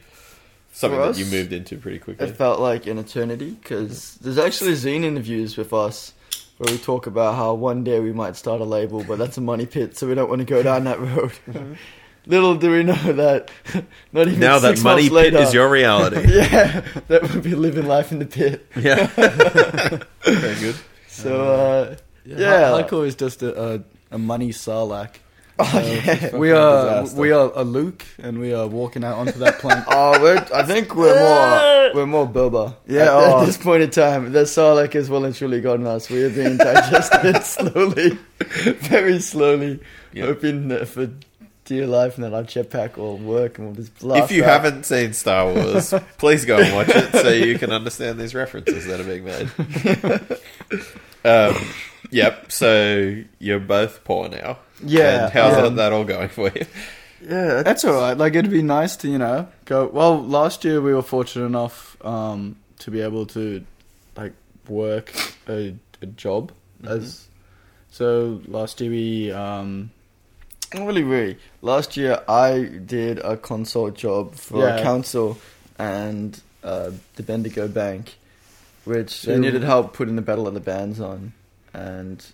[0.72, 2.28] something For that you moved into pretty quickly.
[2.28, 6.12] It felt like an eternity because there's actually zine interviews with us
[6.58, 9.40] where we talk about how one day we might start a label, but that's a
[9.40, 11.32] money pit, so we don't want to go down that road.
[12.26, 13.50] little do we know that
[14.12, 16.16] not even now that money months pit later, is your reality.
[16.34, 18.66] yeah, that would be living life in the pit.
[18.76, 19.06] yeah.
[20.24, 20.76] Very good.
[21.08, 22.70] So uh, Yeah, Yeah.
[22.72, 23.82] Hi- Hardcore is just a, a,
[24.12, 25.16] a money sarlacc.
[25.58, 26.36] Oh So, yeah.
[26.36, 27.20] we are disaster.
[27.20, 29.84] we are a Luke, and we are walking out onto that plank.
[29.88, 32.74] Oh, we're, I think we're more we're more Boba.
[32.86, 33.40] Yeah, at, oh.
[33.40, 36.08] at this point in time, the Sarlacc has well and truly gotten us.
[36.10, 39.80] We are being digested slowly, very slowly,
[40.12, 40.26] Yep.
[40.26, 41.10] hoping that for
[41.64, 44.30] dear life and that our jetpack will work and we'll just blast.
[44.30, 44.62] If you out.
[44.62, 48.84] haven't seen Star Wars, please go and watch it so you can understand these references
[48.86, 49.50] that are being made.
[51.24, 51.56] um,
[52.10, 52.50] yep.
[52.52, 54.58] So you're both poor now.
[54.84, 56.66] yeah, And how's um, that all going for you?
[57.26, 58.16] Yeah, That's all right.
[58.16, 59.86] Like it'd be nice to you know go.
[59.86, 63.64] Well, last year we were fortunate enough um, to be able to
[64.16, 64.32] like
[64.68, 65.12] work
[65.48, 66.52] a, a job
[66.86, 67.26] as.
[67.90, 69.90] So last year we um,
[70.74, 71.38] Not really, really.
[71.62, 74.76] Last year, I did a consult job for Yeah.
[74.78, 75.38] a council
[75.78, 78.16] and uh, the Bendigo Bank,
[78.84, 81.32] which they needed help putting the Battle of the Bands on.
[81.74, 82.24] And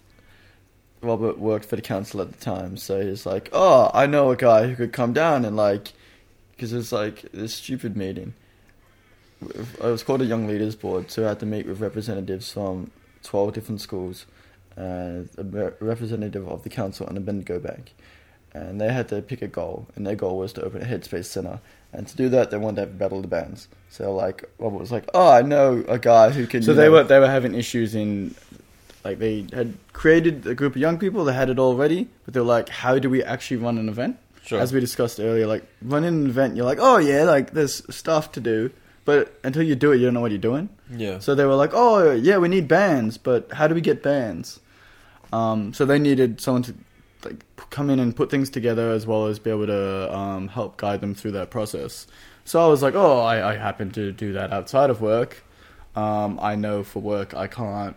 [1.02, 4.36] Robert worked for the council at the time, so he's like, "Oh, I know a
[4.36, 5.92] guy who could come down and like,
[6.52, 8.34] because it's like this stupid meeting.
[9.42, 12.90] It was called a Young Leaders Board, so I had to meet with representatives from
[13.22, 14.26] twelve different schools,
[14.76, 17.94] and a representative of the council and the Bendigo Bank,
[18.52, 21.24] and they had to pick a goal, and their goal was to open a Headspace
[21.24, 21.60] Center,
[21.94, 23.68] and to do that, they wanted to have a battle of the bands.
[23.88, 26.90] So like Robert was like, "Oh, I know a guy who can." so they know-
[26.92, 28.34] were they were having issues in
[29.04, 32.34] like they had created a group of young people they had it all ready but
[32.34, 34.16] they're like how do we actually run an event?
[34.42, 34.60] Sure.
[34.60, 38.32] as we discussed earlier like running an event you're like oh yeah like there's stuff
[38.32, 38.70] to do
[39.04, 40.68] but until you do it you don't know what you're doing.
[40.90, 41.18] Yeah.
[41.18, 44.60] so they were like oh yeah we need bands but how do we get bands?
[45.32, 46.74] Um, so they needed someone to
[47.24, 50.76] like come in and put things together as well as be able to um, help
[50.76, 52.06] guide them through that process.
[52.44, 55.44] So i was like oh i, I happen to do that outside of work.
[55.94, 57.96] Um, i know for work i can't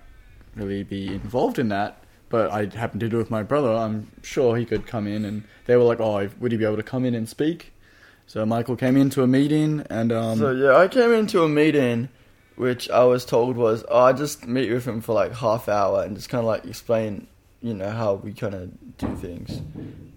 [0.56, 1.97] really be involved in that
[2.30, 5.26] but i happen to do it with my brother i'm sure he could come in
[5.26, 7.72] and they were like oh would he be able to come in and speak
[8.28, 12.08] so michael came into a meeting and um, so yeah, I came into a meeting,
[12.56, 16.04] which I was told was, oh, I just meet with him for like half hour
[16.04, 17.28] and just kind of like explain,
[17.62, 19.62] you know, how we kind of do things,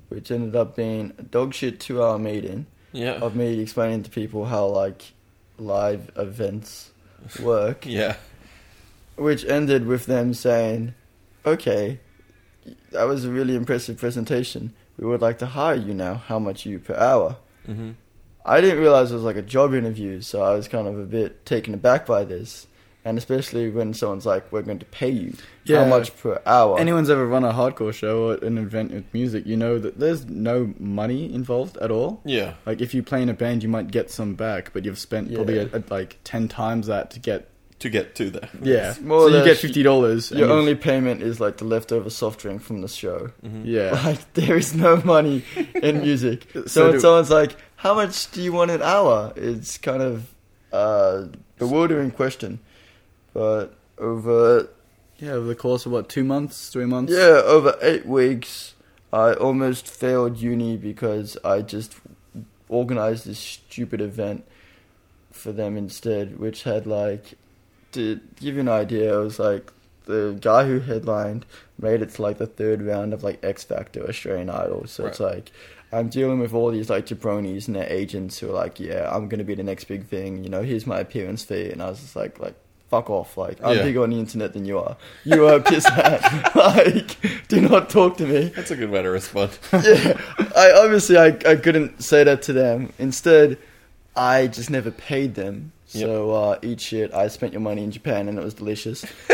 [0.09, 3.14] which ended up being a dog shit two hour meeting Yeah.
[3.14, 5.12] of me explaining to people how like
[5.59, 6.91] live events
[7.43, 8.14] work, Yeah.
[9.17, 10.95] Which ended with them saying,
[11.45, 12.01] okay,
[12.93, 14.73] that was a really impressive presentation.
[14.99, 16.14] We would like to hire you now.
[16.14, 17.37] How much are you per hour?
[17.69, 17.93] Mm-hmm.
[18.45, 21.05] I didn't realize it was like a job interview, so I was kind of a
[21.05, 22.67] bit taken aback by this.
[23.05, 25.85] And especially when someone's like, "We're going to pay you Yeah.
[25.85, 29.47] how much per hour?" anyone's ever run a hardcore show or an event with music,
[29.47, 32.21] you know that there's no money involved at all.
[32.25, 32.55] Yeah.
[32.67, 35.33] Like if you play in a band, you might get some back, but you've spent
[35.33, 35.67] probably Yeah.
[35.73, 37.49] a, a, like ten times that to get.
[37.81, 38.49] To get to there.
[38.62, 40.31] Yeah, more so you get fifty dollars.
[40.31, 43.33] Your only payment is like the leftover soft drink from the show.
[43.45, 43.62] Mhm.
[43.64, 43.91] yeah.
[44.03, 46.47] Like there is no money in music.
[46.53, 50.33] so, So when someone's like, "How much do you want an hour?" It's kind of
[50.72, 51.27] uh,
[51.59, 52.61] bewildering question.
[53.35, 54.70] But over
[55.18, 57.12] Yeah, over the course of what two months, three months.
[57.12, 58.74] Yeah, over eight weeks,
[59.12, 61.95] I almost failed uni because I just
[62.70, 64.45] organized this stupid event
[65.31, 67.35] for them instead, which had like,
[67.97, 69.72] to give you an idea, it was like
[70.05, 71.44] the guy who headlined
[71.80, 74.86] made it to like the third round of like X Factor Australian Idol.
[74.86, 75.51] So it's like,
[75.92, 79.28] I'm dealing with all these like jabronis and their agents who are like, yeah, I'm
[79.28, 80.44] gonna be the next big thing.
[80.44, 82.55] You know, here's my appearance fee, and I was just like, like.
[82.88, 83.36] Fuck off!
[83.36, 83.82] Like I'm Yeah.
[83.82, 84.97] bigger on the internet than you are.
[85.24, 86.55] You are a piss hat.
[86.55, 87.16] like,
[87.49, 88.53] do not talk to me.
[88.55, 89.59] That's a good way to respond.
[89.72, 90.20] Yeah,
[90.55, 92.92] I obviously I, I couldn't say that to them.
[93.01, 93.59] Instead,
[94.14, 95.72] I just never paid them.
[95.89, 97.14] So uh, eat shit.
[97.14, 99.03] I spent your money in Japan and it was delicious.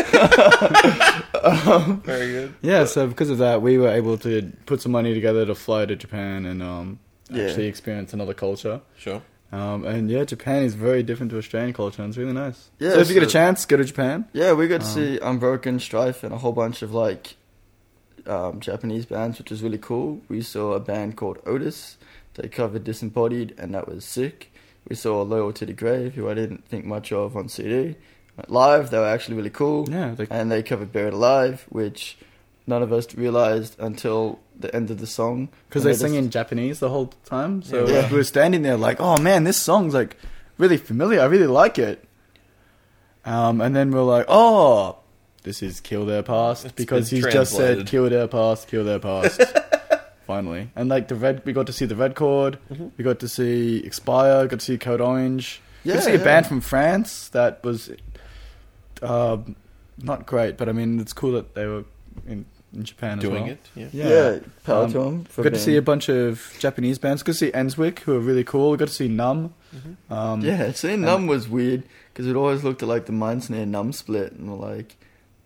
[2.05, 2.53] Very good.
[2.61, 5.85] Yeah, so because of that, we were able to put some money together to fly
[5.85, 6.99] to Japan and um,
[7.29, 7.45] Yeah.
[7.45, 8.81] actually experience another culture.
[8.97, 9.21] Sure.
[9.51, 12.69] Um, and yeah, Japan is very different to Australian culture, and it's really nice.
[12.79, 14.25] Yeah, so if you get a chance, go to Japan.
[14.33, 17.35] Yeah, we got to Um, see Unbroken, Strife, and a whole bunch of like
[18.25, 20.21] um, Japanese bands, which was really cool.
[20.27, 21.97] We saw a band called Otis.
[22.33, 24.51] They covered Disembodied, and that was sick.
[24.89, 27.95] We saw Loyal to the Grave, who I didn't think much of on CD.
[28.35, 29.87] But live, they were actually really cool.
[29.89, 32.17] Yeah, they, and they covered Buried Alive, which
[32.65, 35.49] none of us realized until the end of the song.
[35.69, 37.61] because And they sing just- in Japanese the whole time.
[37.61, 38.09] So Yeah.
[38.09, 40.17] we were standing there like, oh man, this song's like
[40.57, 41.21] really familiar.
[41.21, 42.03] I really like it.
[43.25, 44.97] Um, and then we're like, oh,
[45.43, 47.85] this is Kill Their Past It's because been he's just said.
[47.87, 49.41] Kill Their Past, Kill Their Past.
[50.27, 50.69] finally.
[50.75, 52.57] And like the red, we got to see the Red Chord.
[52.71, 52.91] Mhm.
[52.97, 54.47] We got to see Expire.
[54.47, 55.61] Got to see Code Orange.
[55.83, 57.91] Yeah, got to see a band from France that was,
[59.01, 59.55] um,
[60.01, 61.83] not great, but I mean it's cool that they were
[62.27, 63.51] in, in Japan as Doing well.
[63.51, 63.59] it.
[63.75, 63.87] Yeah.
[63.91, 67.21] Yeah, power Um, to 'em for Got to see a bunch of Japanese bands.
[67.23, 68.71] Got to see Enswick, who are really cool.
[68.71, 69.53] We got to see Numb.
[69.75, 69.95] Mhm.
[70.15, 73.43] Um, Yeah, seeing and- Numb was weird because it always looked at like the Mind
[73.43, 74.95] Snare Numb split, and we're like,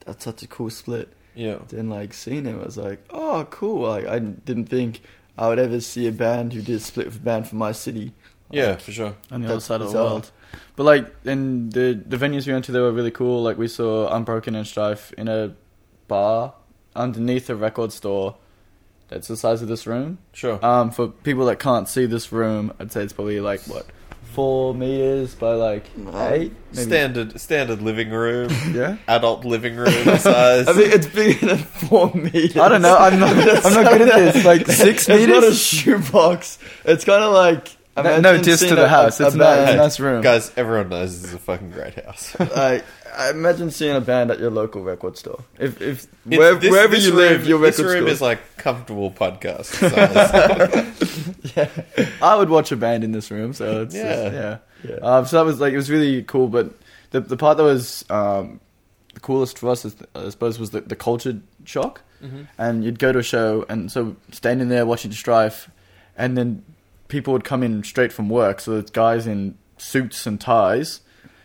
[0.06, 1.08] that's such a cool split.
[1.38, 1.58] Yeah.
[1.68, 3.88] Then like seeing it, I was like, oh, cool.
[3.88, 5.02] Like I didn't think
[5.38, 7.70] I would ever see a band who did a split with a band from my
[7.70, 8.12] city.
[8.50, 9.14] Yeah, for sure.
[9.30, 10.04] on the other side of the bizarre.
[10.04, 10.30] world.
[10.74, 13.42] But like, in the the venues we went to, they were really cool.
[13.42, 15.54] Like we saw Unbroken and Strife in a
[16.08, 16.54] bar
[16.96, 18.36] underneath a record store.
[19.06, 20.18] That's the size of this room.
[20.32, 20.58] Sure.
[20.64, 23.86] Um, for people that can't see this room, I'd say it's probably like what
[24.22, 26.52] four meters by like eight.
[26.72, 26.86] Maybe.
[26.86, 28.96] standard standard living room, Yeah.
[29.08, 29.88] adult living room
[30.18, 30.68] size.
[30.68, 32.56] I think it's bigger than four meters.
[32.56, 32.96] I don't know.
[32.96, 33.30] I'm not.
[33.64, 34.44] I'm not good at this.
[34.44, 36.58] Like six It's not a shoebox.
[36.84, 37.68] It's kind of like
[38.02, 39.20] No, no imagine to the a- house.
[39.20, 40.22] It's a nice, band- nice room.
[40.22, 42.38] Guys, everyone knows this is a fucking great house.
[42.56, 42.84] like,
[43.16, 45.42] I imagine seeing a band at your local record store.
[45.58, 48.20] If if where, this- wherever this you room, live, your this record room store is
[48.20, 51.52] like comfortable podcast size.
[51.56, 51.68] yeah,
[52.22, 53.52] I would watch a band in this room.
[53.52, 54.04] So it's Yeah.
[54.04, 54.32] yeah.
[54.32, 54.58] yeah.
[54.90, 54.94] yeah.
[54.96, 56.72] Um, so that was like it was really cool, but
[57.10, 58.60] the the part that was um,
[59.14, 62.02] the coolest for us, is, I suppose, was the, the culture shock.
[62.22, 62.48] Mhm.
[62.58, 65.70] And you'd go to a show, and so standing there watching Strife,
[66.16, 66.64] and then
[67.08, 68.60] people would come in straight from work.
[68.60, 71.00] So it's guys in suits and ties.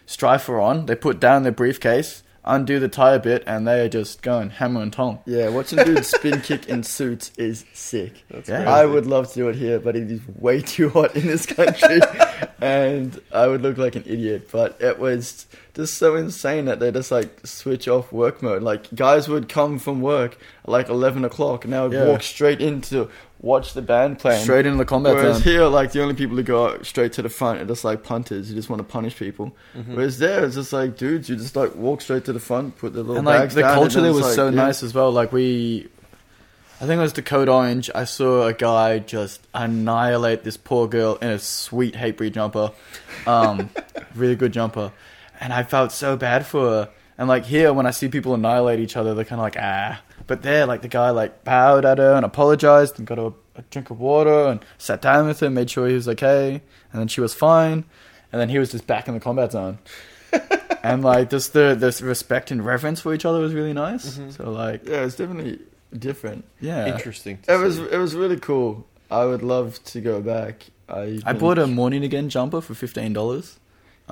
[0.05, 0.85] Strife are on.
[0.85, 4.49] They put down their briefcase, undo the tie a bit, and they are just going
[4.49, 5.19] hammer and tong.
[5.25, 8.23] Yeah, watching dudes spin kick in suits is sick.
[8.29, 8.69] That's Yeah.
[8.69, 11.45] I would love to do it here, but it is way too hot in this
[11.45, 12.01] country,
[12.61, 14.49] and I would look like an idiot.
[14.51, 18.61] But it was just so insane that they just like switch off work mode.
[18.61, 22.07] Like guys would come from work at like eleven o'clock, and they would Yeah.
[22.07, 23.09] walk straight into
[23.43, 24.41] watch the band playing.
[24.41, 25.43] Straight into the combat Whereas zone.
[25.43, 28.49] here, like the only people who go straight to the front are just like punters
[28.49, 29.55] who just want to punish people.
[29.75, 29.95] Mhm.
[29.95, 32.93] Whereas there, it's just like dudes who just like walk straight to the front, put
[32.93, 34.55] their little and like the down, culture there was it's so yeah.
[34.55, 35.11] nice as well.
[35.11, 35.89] Like we,
[36.81, 37.91] I think it was the Code Orange.
[37.93, 42.71] I saw a guy just annihilate this poor girl in a sweet Hatebreed jumper,
[43.27, 43.69] um,
[44.15, 44.93] really good jumper,
[45.41, 46.89] and I felt so bad for her.
[47.17, 50.01] And like here, when I see people annihilate each other, they're kind of like ah.
[50.27, 53.61] But there, like the guy like bowed at her and apologized and got her a
[53.69, 56.61] drink of water and sat down with her, made sure he was okay,
[56.91, 57.83] and then she was fine,
[58.31, 59.77] and then he was just back in the combat zone.
[60.83, 64.17] and like just the this respect and reverence for each other was really nice.
[64.17, 64.35] Mhm.
[64.35, 65.59] So like Yeah, it's definitely
[65.97, 66.45] different.
[66.59, 67.37] yeah, Interesting.
[67.43, 68.87] to It was it was really cool.
[69.11, 70.65] I would love to go back.
[70.89, 73.59] I I bought a morning again jumper for fifteen dollars.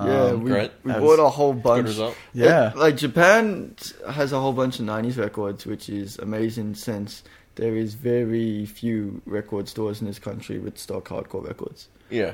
[0.06, 0.22] Yeah.
[0.24, 0.70] Um, we great.
[0.84, 1.86] we bought a whole Good bunch.
[1.88, 2.16] result.
[2.34, 3.74] yeah, It- like Japan
[4.10, 7.22] has a whole bunch of '90s records, which is amazing since
[7.56, 11.88] there is very few record stores in this country with stock hardcore records.
[12.10, 12.32] Yeah.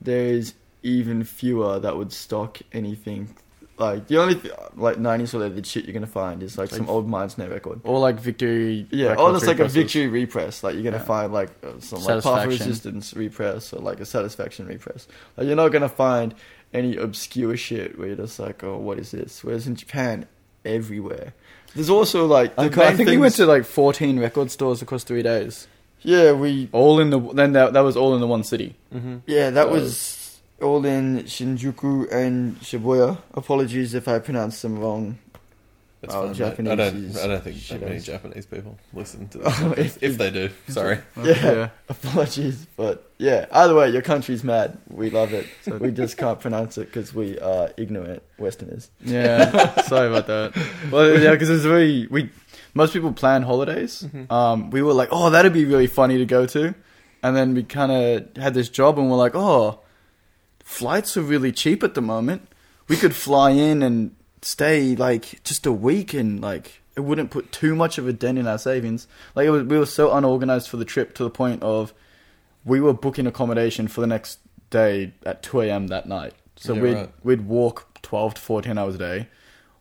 [0.00, 3.34] There is even fewer that would stock anything.
[3.78, 6.88] Like the only th- like '90s related shit you're gonna find is like, Like- some
[6.90, 7.80] old Mindsnare record.
[7.84, 8.86] or like victory.
[8.90, 10.62] Yeah, record or it's like a victory repress.
[10.62, 11.04] Like you're gonna Yeah.
[11.04, 15.08] find like uh, some like Path of Resistance repress or like a Satisfaction repress.
[15.36, 16.34] Like you're not gonna find
[16.72, 19.44] any obscure shit where you're just like, oh, what is this?
[19.44, 20.26] Whereas in Japan,
[20.64, 21.34] everywhere.
[21.74, 25.04] There's also like the I, I think we went to like fourteen record stores across
[25.04, 25.66] three days.
[26.02, 28.74] yeah we All in the then that that was all in the one city.
[28.94, 29.18] Mm-hmm.
[29.26, 33.18] yeah that So- was all in Shinjuku and Shibuya.
[33.34, 35.18] Apologies if I pronounced them wrong.
[36.02, 36.28] That's Oh, fine.
[36.30, 36.36] mate.
[36.36, 36.96] Japanese I don't.
[36.96, 38.04] is I don't think that many ass.
[38.04, 39.96] Japanese people listen to Oh, this.
[39.98, 40.98] if, if- they do, sorry.
[41.22, 41.70] Yeah.
[41.88, 43.46] Apologies, but yeah.
[43.52, 44.78] Either way, your country's mad.
[44.90, 45.46] We love it.
[45.62, 48.90] So we just can't pronounce it because we are ignorant Westerners.
[49.04, 50.56] Yeah, sorry about that.
[50.90, 52.30] Well, yeah, because it's very we.
[52.74, 54.02] Most people plan holidays.
[54.02, 54.30] Mhm.
[54.32, 56.74] Um, we were like, oh, that'd be really funny to go to,
[57.22, 59.78] and then we kind of had this job, and we're like, oh,
[60.64, 62.48] flights are really cheap at the moment.
[62.88, 67.52] We could fly in and stay like just a week, and like it wouldn't put
[67.52, 69.06] too much of a dent in our savings.
[69.34, 71.94] Like it was, we were so unorganized for the trip to the point of
[72.64, 74.38] we were booking accommodation for the next
[74.70, 75.88] day at two a.m.
[75.88, 76.34] that night.
[76.56, 77.10] So Yeah, we'd right.
[77.24, 79.28] we'd walk twelve to fourteen hours a day,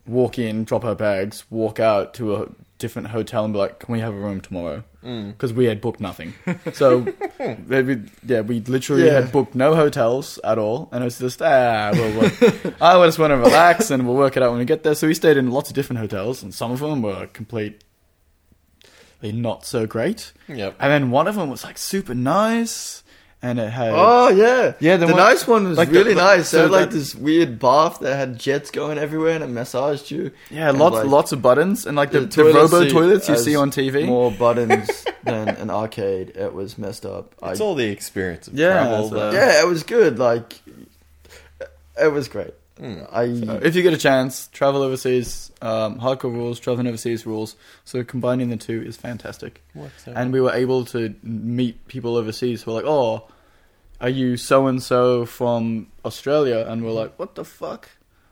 [0.07, 2.47] walk in, drop our bags, walk out to a
[2.78, 5.32] different hotel, and be like, "Can we have a room tomorrow?" Mm.
[5.32, 6.34] Because we had booked nothing.
[6.74, 7.08] So
[7.39, 9.22] yeah, we literally Yeah.
[9.22, 13.18] had booked no hotels at all, and it was just ah, well, well, I just
[13.18, 14.93] want to relax, and we'll work it out when we get there.
[14.95, 17.80] So we stayed in lots of different hotels, and some of them were completely
[19.24, 20.34] not so great.
[20.47, 20.76] Yep.
[20.80, 23.04] And then one of them was like super nice,
[23.43, 26.21] and it had Oh yeah, Yeah, The, the one- nice one was like really the-
[26.21, 26.49] nice.
[26.49, 30.11] so So like that- this weird bath that had jets going everywhere and it massaged
[30.11, 30.31] you.
[30.49, 33.37] yeah, and, lots like, lots of buttons and like the, the, toilet robo toilets you
[33.37, 34.05] see on TV.
[34.05, 36.29] More buttons than an arcade.
[36.35, 37.33] It was messed up.
[37.41, 39.09] I, It's all the experience of Yeah, travel.
[39.09, 40.19] so- yeah, it was good.
[40.19, 40.61] Like
[42.01, 42.53] it was great.
[42.82, 43.07] Mm.
[43.13, 45.51] I So if you get a chance, travel overseas.
[45.61, 47.55] Um, hardcore rules, traveling overseas rules.
[47.86, 49.61] So combining the two is fantastic.
[49.73, 50.07] What's?
[50.07, 53.27] And we were able to meet people overseas who were like, "Oh,
[53.99, 57.89] are you so and so from Australia?" And we're like, "What the fuck?"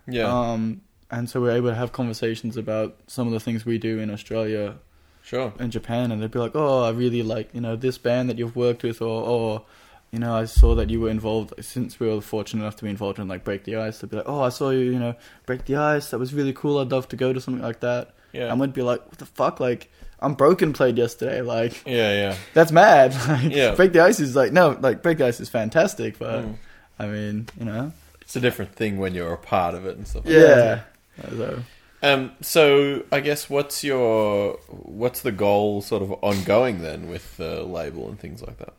[0.08, 0.82] yeah, Um,
[1.12, 4.10] and so we're able to have conversations about some of the things we do in
[4.10, 4.76] Australia
[5.24, 5.54] sure.
[5.60, 8.39] and Japan, and they'd be like, "Oh, I really like you know this band that
[8.39, 9.66] you've worked with," or "Oh,
[10.12, 12.89] you know, I saw that you were involved." Since we were fortunate enough to be
[12.89, 15.16] involved in like Break the Ice, they'd be like, "Oh, I saw you, you know,
[15.45, 16.10] Break the Ice.
[16.12, 16.80] That was really cool.
[16.80, 19.26] I'd love to go to something like that." Yeah, And we'd be like, "What the
[19.26, 19.60] fuck?
[19.60, 19.89] Like,
[20.22, 21.41] Unbroken played yesterday.
[21.41, 22.36] Like, yeah, yeah.
[22.53, 23.14] that's mad.
[23.28, 23.74] Like, Yeah.
[23.76, 26.55] Break the Ice is like no, like Break the Ice is fantastic, but Mm.
[26.99, 30.05] I mean, you know, It's a different thing when you're a part of it and
[30.07, 30.24] stuff.
[30.26, 30.82] Yeah.
[31.30, 31.60] So,
[32.03, 32.32] Um.
[32.41, 38.07] So I guess what's your what's the goal sort of ongoing then with the label
[38.10, 38.74] and things like that?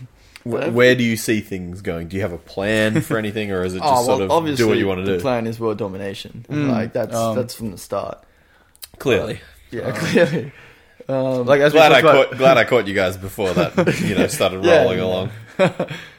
[0.44, 2.08] Wh- Where do you see things going?
[2.08, 4.30] Do you have a plan for anything, or is it just oh, well, sort of
[4.30, 5.22] obviously do what you want to the do?
[5.22, 6.44] plan is world domination.
[6.48, 8.24] Mm, Like that's um, that's from the start.
[8.98, 9.40] Clearly,
[9.70, 10.52] Yeah, Um, clearly.
[11.08, 14.00] Um, like as we glad I about, caught glad I caught you guys before that.
[14.00, 14.82] You know, started Yeah.
[14.82, 15.30] rolling along.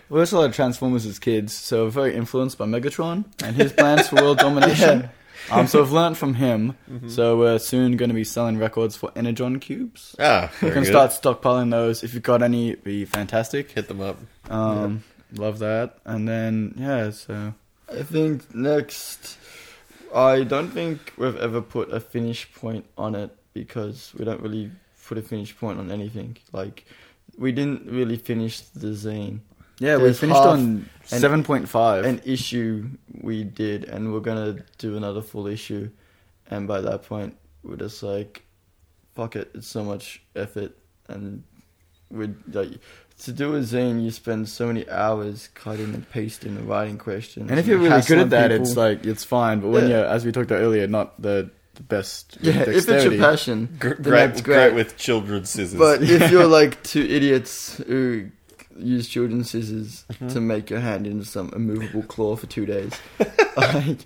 [0.10, 4.08] we also of Transformers as kids, so we're very influenced by Megatron and his plans
[4.10, 5.10] for world domination.
[5.52, 6.76] Um, so I've learned from him.
[6.90, 7.10] Mm-hmm.
[7.10, 10.16] So we're soon going to be selling records for Energon cubes.
[10.20, 10.90] Ah, We very can good.
[11.12, 12.04] start stockpiling those.
[12.04, 13.72] If you've got any, it'd be fantastic.
[13.72, 14.18] hit them up.
[14.50, 15.04] Um,
[15.36, 15.98] Love that.
[16.06, 17.54] And then yeah, so
[17.92, 19.38] I think next,
[20.16, 24.72] I don't think we've ever put a finish point on it because we don't really
[25.08, 26.38] put a finish point on anything.
[26.52, 26.86] Like,
[27.38, 29.40] we didn't really finish the zine.
[29.80, 32.06] Yeah, we finished on seven point five.
[32.06, 32.90] An issue
[33.22, 35.90] we did, and we're gonna do another full issue.
[36.50, 38.44] And by that point, we're just like,
[39.16, 41.44] fuck it, it's so much effort, and
[42.12, 42.80] we like
[43.20, 44.04] to do a zine.
[44.04, 47.50] You spend so many hours cutting and pasting and writing questions.
[47.50, 48.66] And if you're really good at that, people.
[48.68, 49.62] it's like it's fine.
[49.62, 49.98] But when Yeah.
[50.00, 52.38] you're, as we talked about earlier, not the, the best.
[52.42, 54.74] yeah, if it's your passion, Gr- then great, great great.
[54.76, 55.80] with children's scissors.
[55.80, 58.30] But if you're like two idiots who
[58.78, 60.28] use children's scissors Mm-hmm.
[60.30, 62.92] to make your hand into some immovable claw for two days,
[63.58, 64.00] like,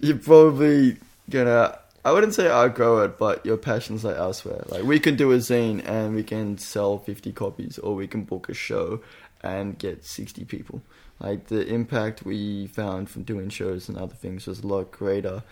[0.00, 0.96] you're probably
[1.30, 1.78] gonna.
[2.04, 4.62] I wouldn't say outgrow it, but your passions are elsewhere.
[4.68, 8.24] Like we can do a zine and we can sell 50 copies, or we can
[8.24, 9.00] book a show
[9.42, 10.82] and get 60 people.
[11.20, 15.42] Like the impact we found from doing shows and other things was a lot greater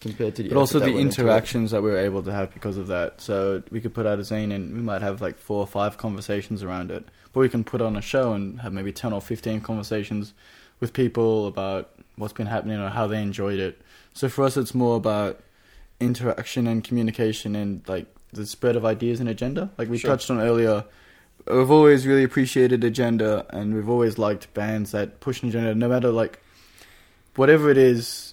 [0.00, 0.50] compared to the.
[0.50, 1.24] But also the went into it.
[1.24, 3.20] interactions that we were able to have because of that.
[3.20, 5.96] So we could put out a zine and we might have like four or five
[5.98, 7.04] conversations around it.
[7.36, 10.32] But we can put on a show and have maybe 10 or 15 conversations
[10.80, 13.78] with people about what's been happening or how they enjoyed it.
[14.14, 15.40] So for us, it's more about
[16.00, 19.68] interaction and communication and like the spread of ideas and agenda.
[19.76, 20.12] Like we Sure.
[20.12, 20.86] touched on earlier,
[21.46, 25.90] we've always really appreciated agenda and we've always liked bands that push an agenda no
[25.90, 26.40] matter like
[27.34, 28.32] whatever it is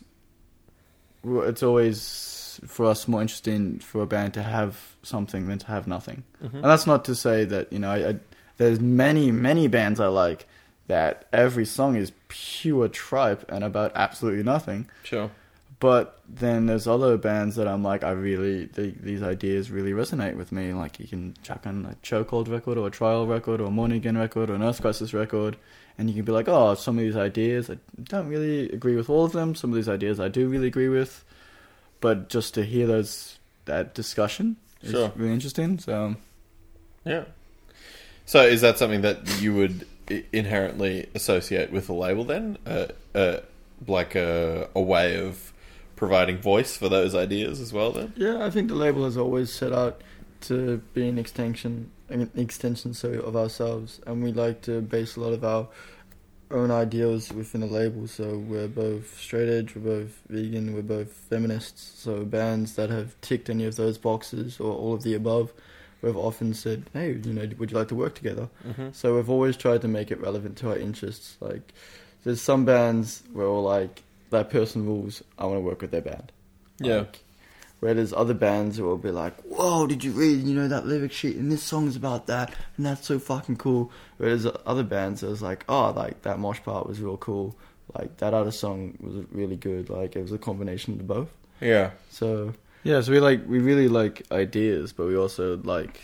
[1.26, 5.88] it's always for us more interesting for a band to have something than to have
[5.88, 6.54] nothing Mhm.
[6.54, 8.20] and that's not to say that you know I, I,
[8.64, 10.48] there's many many bands i like
[10.88, 15.30] that every song is pure tripe and about absolutely nothing sure.
[15.80, 20.36] but then there's other bands that I'm like, I really the, these ideas really resonate
[20.36, 20.74] with me.
[20.74, 23.98] Like you can chuck on a chokehold record or a trial record or a morning
[23.98, 25.58] again record or an Earth Crisis record,
[25.98, 29.10] and you can be like, oh, some of these ideas I don't really agree with
[29.10, 29.54] all of them.
[29.54, 31.24] Some of these ideas I do really agree with,
[32.02, 35.12] but just to hear those that discussion is Sure.
[35.16, 35.78] really interesting.
[35.80, 36.16] So
[37.06, 37.26] Yeah.
[38.34, 39.86] So is that something that you would
[40.32, 42.58] inherently associate with the label then?
[42.66, 43.42] Uh, uh,
[43.86, 45.54] like a, a way of
[45.96, 48.12] providing voice for those ideas as well then?
[48.16, 50.02] Yeah, I think the label has always set out
[50.48, 55.20] to be an extension, an extension, sorry, of ourselves, and we like to base a
[55.20, 55.68] lot of our
[56.50, 58.08] own ideals within the label.
[58.08, 62.02] So we're both straight edge, we're both vegan, we're both feminists.
[62.02, 65.54] So bands that have ticked any of those boxes or all of the above,
[66.04, 68.90] we've often said, "Hey, you know, would you like to work together?" Mm-hmm.
[68.92, 71.38] So we've always tried to make it relevant to our interests.
[71.40, 71.74] Like,
[72.24, 75.24] there's some bands where we're like, that person rules.
[75.40, 76.32] I want to work with their band.
[76.80, 76.98] Yeah.
[76.98, 77.20] Like,
[77.80, 80.44] where there's other bands who will be like, "Whoa, did you read?
[80.44, 83.92] You know that lyric sheet, and this song's about that, and that's so fucking cool."
[84.18, 87.58] Whereas other bands, it was like, "Oh, like that mosh part was real cool.
[87.98, 89.90] Like that other song was really good.
[89.90, 91.30] Like it was a combination of both."
[91.60, 91.92] Yeah.
[92.10, 96.00] So yeah, so we like we really like ideas, but we also like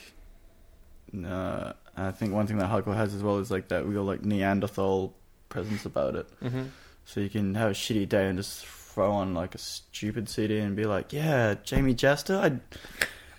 [1.25, 4.23] uh, I think one thing that hardcore has as well is like that real like
[4.23, 5.13] Neanderthal
[5.49, 6.27] presence about it.
[6.43, 6.63] Mm-hmm.
[7.05, 10.59] So you can have a shitty day and just throw on like a stupid CD
[10.59, 12.61] and be like, yeah, Jamey Jasta,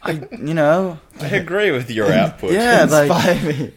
[0.03, 0.13] I, I,
[0.45, 2.53] you know, I agree with your output.
[2.53, 3.73] yeah, like me.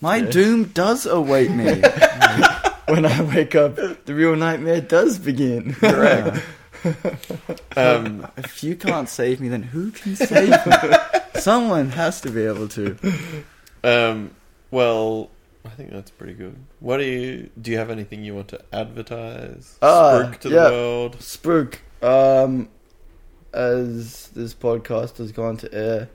[0.00, 0.30] my Yeah.
[0.30, 1.82] doom does await me.
[2.86, 5.72] When I wake up, the real nightmare does begin.
[5.72, 6.44] Correct.
[7.76, 10.72] Um, if you can't save me, then who can save me?
[11.40, 12.96] Someone has to be able to.
[13.82, 14.30] um,
[14.70, 15.30] well,
[15.64, 16.56] I think that's pretty good.
[16.80, 17.72] What do you do?
[17.72, 19.78] You have anything you want to advertise?
[19.82, 20.64] Ah, Spruik to yeah.
[20.64, 21.22] the world.
[21.22, 21.80] Spook.
[22.02, 22.68] um,
[23.52, 26.08] as this podcast has gone to air,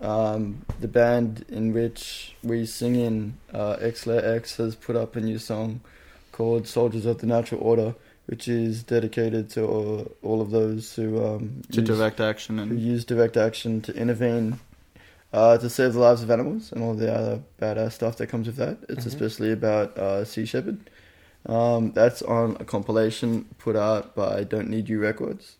[0.00, 5.20] um, the band in which we sing in, uh, Xler X, has put up a
[5.20, 5.80] new song
[6.32, 7.94] called "Soldiers of the Natural Order,"
[8.28, 12.70] which is dedicated to all, all of those who um, To use- direct action and
[12.70, 14.58] who use direct action to intervene
[15.32, 18.46] uh, to save the lives of animals and all the other badass stuff that comes
[18.46, 18.76] with that.
[18.88, 19.12] It's Mhm.
[19.12, 20.78] especially about uh, Sea Shepherd.
[21.46, 25.56] Um, that's on a compilation put out by Don't Need You Records.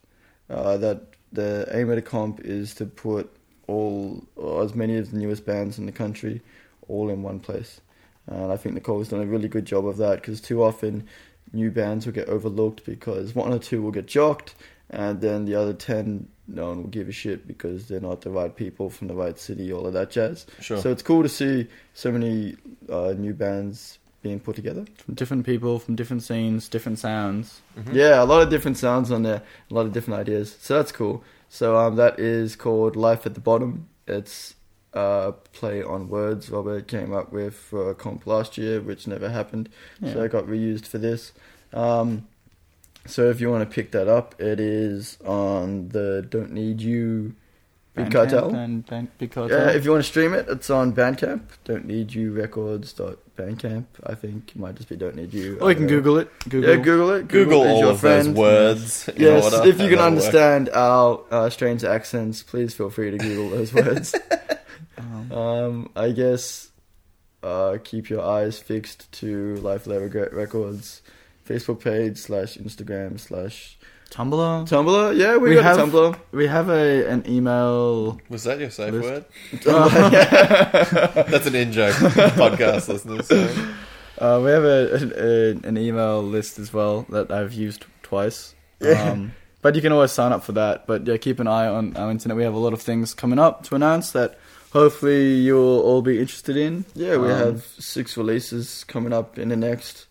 [0.51, 1.03] Uh, that
[1.33, 3.31] the aim of the comp is to put
[3.67, 6.41] all or as many of the newest bands in the country
[6.89, 7.81] all in one place.
[8.27, 11.07] And I think Nicole's done a really good job of that because too often
[11.53, 14.55] new bands will get overlooked because one or two will get jocked
[14.91, 18.31] and then the other 10 no one will give a shit because they're not the
[18.31, 20.79] right people from the right city all of that jazz Sure.
[20.79, 22.57] so it's cool to see so many
[22.91, 27.61] uh, new bands being put together from different people, from different scenes, different sounds.
[27.79, 27.95] Mhm.
[27.95, 30.91] yeah a lot of different sounds on there a lot of different ideas so that's
[30.93, 34.55] cool so um, that is called life at the bottom it's
[34.95, 39.29] uh, play on words robert came up with for a comp last year which never
[39.29, 39.69] happened
[40.01, 40.13] Yeah.
[40.15, 41.33] so it got reused for this.
[41.73, 42.27] Um,
[43.07, 47.35] so if you want to pick that up, it is on the Don't Need You
[47.95, 48.55] Big Bandcamp Cartel.
[48.55, 49.59] and Band, Big Cartel.
[49.59, 51.43] Yeah, if you want to stream it, it's on Bandcamp.
[51.65, 52.93] Don't Need You Records
[53.37, 53.87] Bandcamp.
[54.05, 55.59] I think it might just be Don't Need You.
[55.61, 55.91] or you can know.
[55.91, 56.31] Google it.
[56.49, 56.71] Google.
[56.71, 57.29] Yeah, Google it.
[57.29, 58.29] Google is all your of friend.
[58.29, 59.09] those words.
[59.09, 60.07] in Yes, order, if you can that'll work.
[60.07, 64.15] understand our uh, strange accents, please feel free to Google those words.
[64.97, 66.71] Um, um, I guess
[67.43, 71.03] uh, keep your eyes fixed to Life Without Regret Records
[71.49, 73.79] Facebook page slash Instagram slash
[74.11, 74.67] Tumblr.
[74.69, 75.17] Tumblr.
[75.17, 76.19] Yeah, we, We got have- a Tumblr.
[76.33, 78.19] We have a an email.
[78.31, 79.05] Was that your safe List.
[79.05, 79.25] word?
[79.67, 80.09] Uh,
[81.31, 83.27] That's an in joke, podcast listeners.
[83.29, 83.49] So.
[84.19, 88.55] Uh, we have a, a, an email list as well that I've used twice.
[88.81, 89.11] Yeah.
[89.13, 90.87] Um, but you can always sign up for that.
[90.87, 92.37] But yeah, keep an eye on our internet.
[92.37, 94.39] We have a lot of things coming up to announce that
[94.73, 96.85] hopefully you'll all be interested in.
[96.95, 100.07] yeah, we Um, have six releases coming up in the next,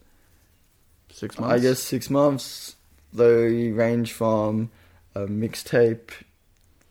[1.12, 1.54] Six months.
[1.56, 2.76] I guess, six months.
[3.12, 4.70] They range from
[5.16, 6.12] a mixtape,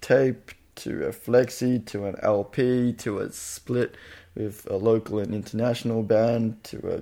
[0.00, 3.94] tape to a flexi to an LP to a split
[4.34, 7.00] with a local and international band to a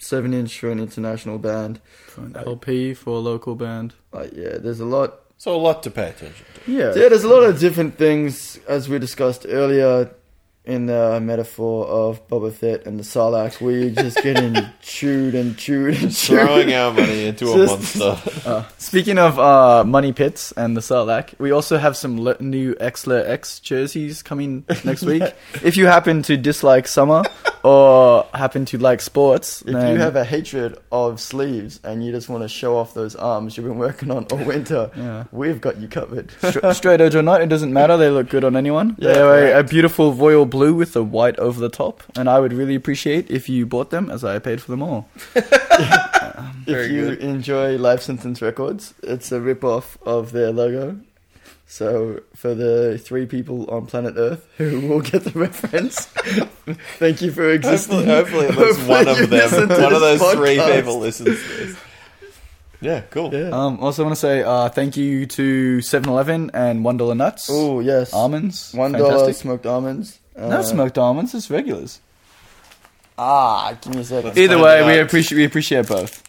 [0.00, 1.80] seven inch for an international band.
[2.06, 3.92] For an LP for a local band.
[4.12, 6.70] Like, yeah, there's a lot so a lot to pay attention to.
[6.70, 6.92] Yeah.
[6.92, 10.14] So yeah, there's a lot of different things as we discussed earlier
[10.64, 13.60] in the metaphor of Boba Fett and the Sarlacc.
[13.60, 16.38] We just getting chewed and chewed and chewed.
[16.38, 18.18] Throwing our money into a monster.
[18.46, 22.74] Uh, speaking of uh, money pits and the Sarlacc, we also have some le- new
[22.76, 25.24] Xler X jerseys coming next week.
[25.64, 27.24] If you happen to dislike summer
[27.64, 32.10] or happen to like sports, If then you have a hatred of sleeves and you
[32.12, 35.24] just want to show off those arms you've been working on all winter, yeah.
[35.32, 36.30] we've got you covered.
[36.42, 37.96] Stra- straight edge or not, it doesn't matter.
[37.96, 38.96] They look good on anyone.
[38.98, 42.40] Yeah, They're a, a beautiful royal blue with the white over the top, and I
[42.40, 45.08] would really appreciate if you bought them, as I paid for them all.
[46.64, 47.18] Very if you good.
[47.20, 50.98] enjoy Life Sentence Records, it's a rip-off of their logo.
[51.72, 56.04] So for the three people on planet Earth who will get the reference,
[56.98, 58.04] thank you for existing.
[58.04, 59.30] Hopefully, hopefully at least Hopefully one of
[59.70, 61.78] them, one of this those three people listens to this.
[62.82, 63.32] Yeah, cool.
[63.32, 63.48] Yeah.
[63.48, 67.48] Um, also, want to say uh, thank you to 7-Eleven and One Dollar Nuts.
[67.50, 68.12] oh yes.
[68.12, 70.18] almonds, One dollar smoked almonds.
[70.36, 72.00] Uh, Not smoked almonds, it's regulars.
[73.16, 74.36] Ah, give me a second.
[74.36, 76.22] Either way, we appreciate we appreciate both.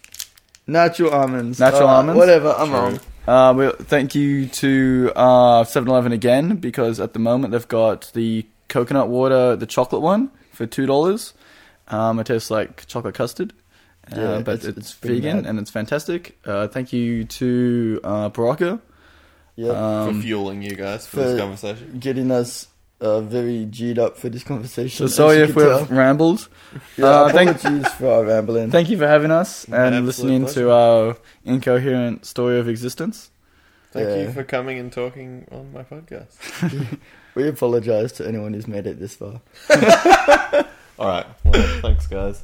[0.67, 1.59] Natural almonds.
[1.59, 2.17] Natural Uh, almonds?
[2.17, 2.55] Whatever.
[2.57, 2.77] I'm True.
[2.77, 2.99] wrong.
[3.27, 8.45] Uh, well, thank you to uh, 7-Eleven again because at the moment they've got the
[8.67, 11.33] coconut water, the chocolate one for two dollars.
[11.87, 13.53] Um, it tastes like chocolate custard,
[14.11, 15.45] uh, Yeah, but it's- it's, it's vegan mad.
[15.45, 16.37] and it's fantastic.
[16.45, 18.79] Uh, thank you to uh, Baraka.
[19.55, 19.69] Yeah.
[20.05, 21.99] Um, for fueling you guys for, for- this conversation.
[21.99, 22.67] Getting us
[23.03, 25.07] uh, very G'd up for this conversation.
[25.07, 25.85] so sorry if we've tell.
[25.85, 26.47] rambled.
[26.97, 28.71] Yeah, uh, thank- apologies for our rambling.
[28.71, 30.61] Thank you for having us and absolute listening pleasure.
[30.61, 33.29] to our incoherent story of existence.
[33.91, 34.15] Thank Yeah.
[34.23, 36.97] you for coming and talking on my podcast.
[37.35, 39.41] We apologise to anyone who's made it this far.
[40.99, 41.25] All right.
[41.43, 42.43] Well, thanks, guys.